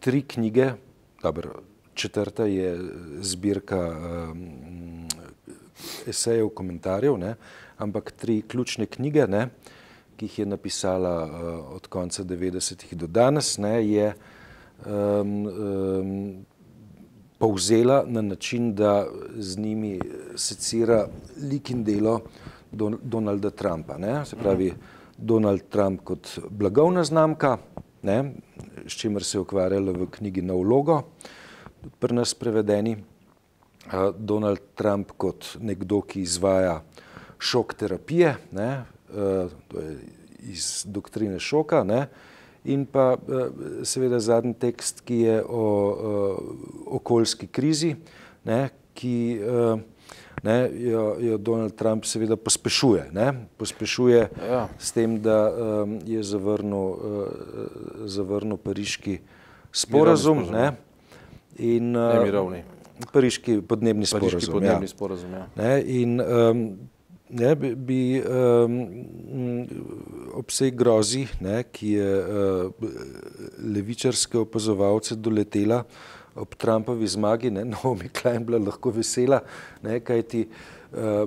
tri 0.00 0.24
knjige 0.24 0.72
dobro, 1.22 1.60
četrta 1.94 2.46
je 2.46 2.78
zbirka 3.20 3.80
um, 3.90 5.08
esejev, 6.06 6.48
komentarjev, 6.48 7.18
ne, 7.18 7.34
ampak 7.78 8.12
tri 8.12 8.42
ključne 8.48 8.86
knjige, 8.86 9.26
ne, 9.26 9.48
ki 10.16 10.24
jih 10.24 10.38
je 10.38 10.46
napisala 10.46 11.14
uh, 11.24 11.76
od 11.76 11.86
konca 11.86 12.24
90-ih 12.24 12.96
do 12.96 13.06
danes, 13.06 13.58
ne, 13.58 13.76
je 13.88 14.12
um, 14.86 15.46
um, 15.46 16.44
povzela 17.38 18.04
na 18.06 18.22
način, 18.22 18.74
da 18.74 19.06
z 19.36 19.58
njimi 19.58 20.00
secira 20.36 21.06
lik 21.50 21.70
in 21.70 21.84
delo 21.84 22.20
Don 22.72 22.98
Donalda 23.02 23.50
Trumpa. 23.50 23.98
Ne? 23.98 24.24
Se 24.24 24.36
pravi, 24.36 24.72
Donald 25.18 25.62
Trump 25.70 26.00
kot 26.04 26.38
blagovna 26.50 27.04
znamka, 27.04 27.58
ne? 28.02 28.32
s 28.86 28.92
čimer 28.92 29.24
se 29.24 29.38
je 29.38 29.40
ukvarjala 29.40 29.92
v 29.92 30.06
knjigi 30.10 30.42
Na 30.42 30.54
vlogo, 30.54 31.02
pri 31.98 32.14
nas 32.14 32.34
prevedeni. 32.34 32.96
Donald 34.16 34.62
Trump 34.74 35.12
kot 35.20 35.56
nekdo, 35.60 36.00
ki 36.00 36.22
izvaja 36.24 36.78
šok 37.38 37.74
terapije, 37.76 38.36
ne? 38.56 38.84
to 39.68 39.80
je 39.80 39.98
iz 40.48 40.84
doktrine 40.88 41.36
šoka, 41.40 41.82
ne? 41.84 42.06
in 42.64 42.86
pa 42.88 43.18
seveda 43.84 44.20
zadnji 44.24 44.54
tekst, 44.56 45.02
ki 45.04 45.18
je 45.26 45.36
o, 45.44 45.60
o 45.60 46.22
okoljski 46.96 47.46
krizi, 47.46 47.92
ne? 48.48 48.70
ki 48.96 49.16
ne, 50.44 50.70
jo, 50.72 51.16
jo 51.20 51.38
Donald 51.38 51.74
Trump 51.74 52.04
seveda 52.04 52.36
pospešuje. 52.36 53.08
Ne? 53.12 53.46
Pospešuje 53.56 54.28
ja. 54.48 54.68
s 54.78 54.92
tem, 54.92 55.16
da 55.22 55.48
um, 55.48 55.98
je 56.06 56.22
zavrnil, 56.22 56.76
uh, 56.76 56.98
zavrnil 58.04 58.60
pariški 58.60 59.18
sporazum. 59.72 60.44
Ne? 60.52 60.74
In, 61.58 61.92
ne 61.92 62.18
mirovni. 62.24 62.64
Pariški 63.12 63.60
podnebni 63.68 64.06
sporazum. 64.06 64.38
Pariški 64.38 64.52
podnebni 64.52 64.88
ja. 64.88 64.92
sporazum 64.94 65.32
ja. 65.34 65.46
Ne? 65.58 65.70
In, 66.00 66.20
um, 66.20 66.64
ne, 67.34 67.54
bi, 67.58 67.74
bi 67.74 68.00
um, 68.22 68.76
obseg 70.38 70.76
grozi, 70.78 71.24
ne, 71.42 71.62
ki 71.72 71.94
je 71.96 72.10
uh, 72.20 72.90
levičarske 73.74 74.38
opazovalce 74.44 75.16
doletela, 75.18 75.82
ob 76.38 76.54
Trumpovi 76.58 77.06
zmagi, 77.10 77.50
ne, 77.54 77.64
Naomi 77.74 78.10
Klein 78.14 78.46
bila 78.46 78.62
lahko 78.62 78.94
vesela, 78.94 79.42
ne, 79.82 80.00
kajti 80.04 80.46
uh, 80.46 81.26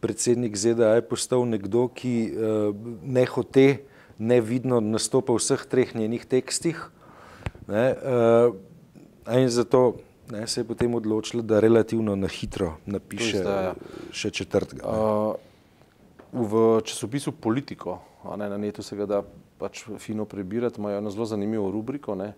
predsednik 0.00 0.56
ZDA 0.56 0.96
je 0.98 1.06
postal 1.08 1.46
nekdo, 1.48 1.88
ki 1.92 2.16
uh, 2.32 2.92
ne 3.02 3.24
hote, 3.28 3.68
nevidno 4.22 4.80
nastopa 4.84 5.34
v 5.34 5.40
vseh 5.40 5.64
treh 5.66 5.96
njenih 5.96 6.24
tekstih. 6.28 6.78
Ne, 7.66 7.86
uh, 7.96 8.54
in 9.30 9.48
zato 9.48 9.94
ne, 10.30 10.46
se 10.46 10.60
je 10.60 10.64
potem 10.64 10.94
odločila, 10.94 11.42
da 11.42 11.60
relativno 11.60 12.16
na 12.16 12.28
hitro 12.28 12.76
napiše 12.86 13.42
zdaj, 13.42 13.64
ja. 13.64 13.74
še 14.12 14.30
četrtega. 14.30 14.86
Uh, 14.86 15.34
v 16.32 16.80
časopisu 16.86 17.32
Politiko, 17.32 18.00
ne, 18.38 18.48
na 18.48 18.56
netu 18.56 18.82
se 18.82 18.96
ga 18.96 19.06
da 19.06 19.20
pač 19.58 19.84
fino 19.98 20.24
prebirati, 20.24 20.80
imajo 20.80 20.98
eno 20.98 21.10
zelo 21.10 21.26
zanimivo 21.28 21.70
rubriko, 21.70 22.16
ne, 22.18 22.32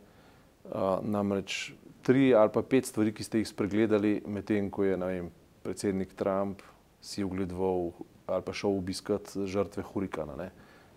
uh, 0.71 0.99
namreč 1.03 1.73
tri 2.05 2.35
ali 2.37 2.53
pa 2.53 2.63
pet 2.63 2.87
stvari, 2.87 3.15
ki 3.17 3.25
ste 3.25 3.41
jih 3.41 3.49
spregledali, 3.49 4.19
medtem 4.27 4.69
ko 4.71 4.85
je 4.85 4.97
vem, 5.01 5.31
predsednik 5.65 6.13
Trump 6.19 6.61
si 7.01 7.25
ogledoval 7.25 7.93
ali 8.27 8.45
pa 8.45 8.53
šel 8.57 8.77
obiskati 8.77 9.45
žrtve 9.47 9.83
hurikana. 9.85 10.37
Ne. 10.37 10.51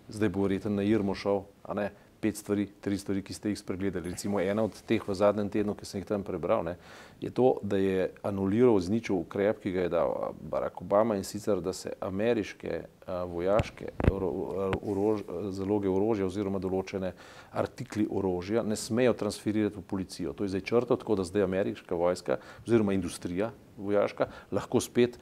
Zdaj 0.08 0.28
bo 0.32 0.44
verjetno 0.44 0.72
na 0.72 0.84
Irmo 0.84 1.14
šel, 1.16 1.42
a 1.64 1.76
ne 1.76 1.90
pet 2.20 2.36
stvari, 2.36 2.66
tri 2.80 2.98
stvari, 2.98 3.22
ki 3.22 3.34
ste 3.34 3.52
jih 3.52 3.58
spregledali. 3.58 4.10
Recimo 4.10 4.40
ena 4.40 4.64
od 4.66 4.74
teh 4.86 5.02
v 5.06 5.14
zadnjem 5.14 5.50
tednu, 5.52 5.74
ki 5.78 5.86
sem 5.86 6.00
jih 6.00 6.08
tam 6.08 6.24
prebral, 6.26 6.64
ne, 6.66 6.74
je 7.20 7.30
to, 7.34 7.58
da 7.62 7.78
je 7.78 8.08
anuliral 8.26 8.78
zničil 8.80 9.16
ukrep, 9.20 9.62
ki 9.62 9.72
ga 9.74 9.86
je 9.86 9.92
dal 9.94 10.12
Barack 10.40 10.82
Obama 10.82 11.16
in 11.18 11.24
sicer, 11.26 11.62
da 11.62 11.72
se 11.72 11.92
ameriške 12.00 12.82
a, 13.06 13.22
vojaške 13.24 13.94
orož, 14.10 15.24
zaloge 15.54 15.90
orožja 15.90 16.28
oziroma 16.28 16.60
določene 16.62 17.14
artikli 17.50 18.06
orožja 18.10 18.62
ne 18.62 18.76
smejo 18.76 19.16
transferirati 19.18 19.78
v 19.78 19.86
policijo. 19.86 20.34
To 20.34 20.46
je 20.46 20.54
zdaj 20.54 20.66
črto, 20.68 20.98
tako 21.00 21.18
da 21.18 21.26
zdaj 21.26 21.46
ameriška 21.48 21.98
vojska 21.98 22.38
oziroma 22.66 22.94
industrija 22.94 23.50
vojaška 23.78 24.30
lahko 24.52 24.80
spet 24.82 25.18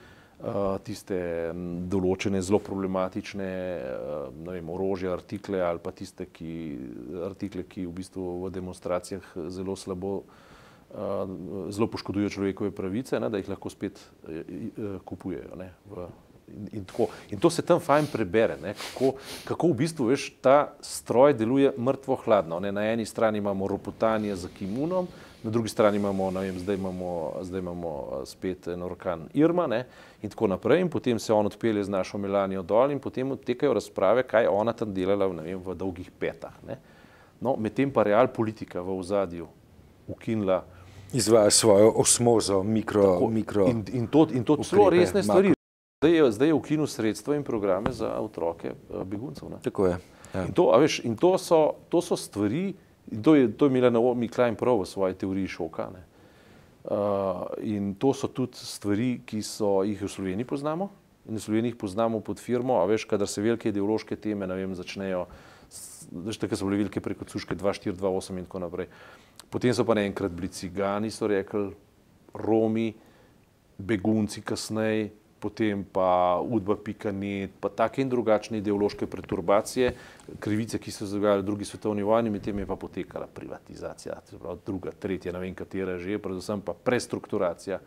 tiste 0.85 1.19
določene 1.89 2.43
zelo 2.45 2.59
problematične 2.61 3.49
vem, 4.45 4.69
orožje, 4.69 5.09
artikle 5.09 5.63
ali 5.65 5.81
pa 5.81 5.95
tiste 5.97 6.27
ki, 6.29 6.53
artikle, 7.25 7.65
ki 7.65 7.87
v 7.87 7.95
bistvu 7.97 8.27
v 8.45 8.53
demonstracijah 8.53 9.25
zelo 9.49 9.77
slabo, 9.81 10.13
zelo 11.73 11.89
poškodujejo 11.89 12.35
človekove 12.37 12.75
pravice, 12.77 13.21
ne, 13.21 13.33
da 13.33 13.41
jih 13.41 13.49
lahko 13.49 13.73
spet 13.73 14.01
kupujejo. 15.09 15.57
Ne, 15.57 15.73
v, 15.89 16.09
in, 16.53 16.69
in, 16.85 16.87
in 17.33 17.41
to 17.41 17.51
se 17.51 17.65
tam 17.65 17.81
fajn 17.81 18.13
prebere, 18.13 18.59
ne, 18.61 18.75
kako, 18.77 19.15
kako 19.49 19.73
v 19.73 19.79
bistvu 19.81 20.11
veš, 20.13 20.29
ta 20.45 20.77
stroj 20.85 21.35
deluje 21.35 21.73
mrtvo 21.79 22.21
hladno. 22.27 22.61
Ne. 22.61 22.77
Na 22.77 22.85
eni 22.93 23.09
strani 23.09 23.41
imamo 23.41 23.73
ropotanje 23.73 24.37
za 24.37 24.53
kimunom, 24.53 25.09
na 25.47 25.51
drugi 25.51 25.69
strani 25.69 25.97
imamo, 25.97 26.31
vem, 26.31 26.59
zdaj, 26.59 26.75
imamo 26.75 27.33
zdaj 27.43 27.61
imamo 27.61 28.21
spet 28.25 28.69
en 28.69 28.83
orkan 28.83 29.29
Irma 29.35 29.67
ne, 29.67 29.85
in 30.23 30.31
tako 30.31 30.47
naprej. 30.47 30.81
In 30.81 30.89
potem 30.91 31.19
se 31.19 31.33
on 31.33 31.47
odpelje 31.47 31.85
z 31.85 31.89
našo 31.89 32.19
Melanijo 32.19 32.63
dol 32.63 32.91
in 32.91 32.99
potem 32.99 33.31
odtekajo 33.31 33.75
razprave, 33.75 34.25
kaj 34.27 34.43
je 34.43 34.49
ona 34.49 34.73
tam 34.73 34.95
delala 34.95 35.27
vem, 35.27 35.61
v 35.63 35.75
dolgih 35.75 36.11
petah. 36.11 36.55
Ne. 36.67 36.81
No, 37.41 37.55
medtem 37.57 37.93
pa 37.95 38.03
real 38.03 38.27
politika 38.27 38.83
v 38.83 38.99
ozadju 38.99 39.47
ukinila. 40.09 40.65
Izvaja 41.13 41.51
svojo 41.51 41.93
osmozo, 41.97 42.63
mikro. 42.63 43.03
Tako, 43.03 43.29
mikro 43.31 43.69
in, 43.71 43.85
in 43.93 44.07
to, 44.07 44.27
in 44.33 44.45
to 44.45 44.57
zelo 44.67 44.91
resne 44.91 45.23
stvari. 45.23 45.55
Zdaj 46.03 46.17
je, 46.17 46.33
zdaj 46.33 46.49
je 46.49 46.55
ukinil 46.55 46.87
sredstva 46.87 47.37
in 47.37 47.45
programe 47.45 47.93
za 47.93 48.19
otroke 48.21 48.75
beguncev. 49.05 49.49
Ne. 49.51 49.63
Tako 49.63 49.87
je. 49.87 49.99
Ja. 50.35 50.43
In, 50.43 50.53
to, 50.53 50.67
veš, 50.79 50.99
in 51.05 51.15
to, 51.17 51.39
so, 51.39 51.61
to 51.89 52.03
so 52.03 52.17
stvari, 52.19 52.75
In 53.13 53.23
to 53.23 53.35
je, 53.35 53.49
to 53.53 53.67
je 53.67 53.71
imela 53.71 53.91
Naomi 53.91 54.29
Klein 54.29 54.57
prav 54.57 54.81
v 54.83 54.87
svoji 54.87 55.15
teoriji 55.15 55.47
šoka. 55.47 55.91
Ne. 55.95 56.03
Uh, 56.87 57.47
in 57.63 57.95
to 57.99 58.13
so 58.15 58.29
tudi 58.31 58.59
stvari, 58.59 59.21
ki 59.27 59.43
so 59.43 59.83
jih 59.87 60.03
v 60.03 60.11
Sloveniji 60.11 60.47
poznamo. 60.47 60.91
In 61.27 61.39
v 61.39 61.43
Sloveniji 61.43 61.75
jih 61.75 61.81
poznamo 61.81 62.21
pod 62.21 62.39
firmo, 62.39 62.79
a 62.79 62.87
veš, 62.87 63.07
kadar 63.11 63.27
se 63.27 63.43
velike 63.43 63.71
ideološke 63.71 64.17
teme, 64.17 64.47
ne 64.47 64.55
vem, 64.55 64.75
začnejo, 64.75 65.25
veš, 66.27 66.39
tako 66.39 66.59
so 66.59 66.69
bile 66.69 66.85
velike 66.85 67.03
preko 67.03 67.27
Cuške 67.27 67.59
2, 67.59 67.91
4, 67.91 67.99
2, 67.99 68.13
8 68.23 68.39
in 68.39 68.47
tako 68.47 68.63
naprej. 68.63 68.87
Potem 69.51 69.75
so 69.75 69.83
pa 69.87 69.99
naenkrat 69.99 70.31
bili 70.31 70.51
cigani, 70.55 71.11
so 71.11 71.27
rekli, 71.27 71.73
Romi, 72.39 72.93
begunci 73.79 74.43
kasneje, 74.47 75.11
potem 75.47 75.85
pa 75.87 76.43
udba.net, 76.43 77.55
pa 77.63 77.71
take 77.71 78.03
in 78.03 78.11
drugačne 78.11 78.59
ideološke 78.59 79.07
perturbacije, 79.07 79.93
krivice, 80.43 80.81
ki 80.83 80.91
so 80.91 81.07
se 81.07 81.15
dogajale 81.15 81.45
v 81.45 81.47
drugi 81.47 81.69
svetovni 81.69 82.03
vojni, 82.03 82.33
medtem 82.35 82.59
je 82.59 82.67
pa 82.67 82.75
potekala 82.75 83.29
privatizacija, 83.31 84.19
pravi, 84.43 84.59
druga, 84.67 84.91
tretja, 84.91 85.35
ne 85.37 85.45
vem 85.45 85.55
katera 85.55 85.95
že, 86.03 86.19
predvsem 86.19 86.65
pa 86.67 86.75
prestrukturacija 86.75 87.79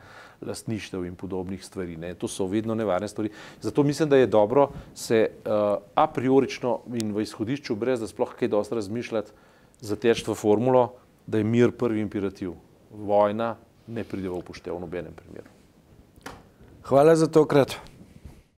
lastništev 0.48 1.04
in 1.04 1.20
podobnih 1.20 1.60
stvari. 1.66 1.98
Ne. 2.00 2.14
To 2.16 2.32
so 2.32 2.48
vedno 2.48 2.76
nevarne 2.80 3.12
stvari. 3.12 3.34
Zato 3.62 3.84
mislim, 3.84 4.10
da 4.10 4.18
je 4.18 4.32
dobro 4.32 4.70
se 4.96 5.28
uh, 5.28 5.84
a 5.96 6.08
priorično 6.08 6.80
in 6.96 7.12
v 7.12 7.28
izhodišču, 7.28 7.76
brez 7.76 8.00
da 8.00 8.08
sploh 8.08 8.32
kaj 8.40 8.56
dosti 8.56 8.80
razmišljati, 8.80 9.36
zateči 9.84 10.30
v 10.32 10.40
formulo, 10.40 10.94
da 11.28 11.38
je 11.38 11.44
mir 11.44 11.76
prvi 11.76 12.00
imperativ. 12.02 12.56
Vojna 12.90 13.56
ne 13.88 14.04
pride 14.04 14.32
v 14.32 14.40
upoštev 14.40 14.78
v 14.78 14.88
nobenem 14.88 15.14
primeru. 15.14 15.59
Hvala 16.90 17.16
za 17.16 17.28
tokrat. 17.28 17.89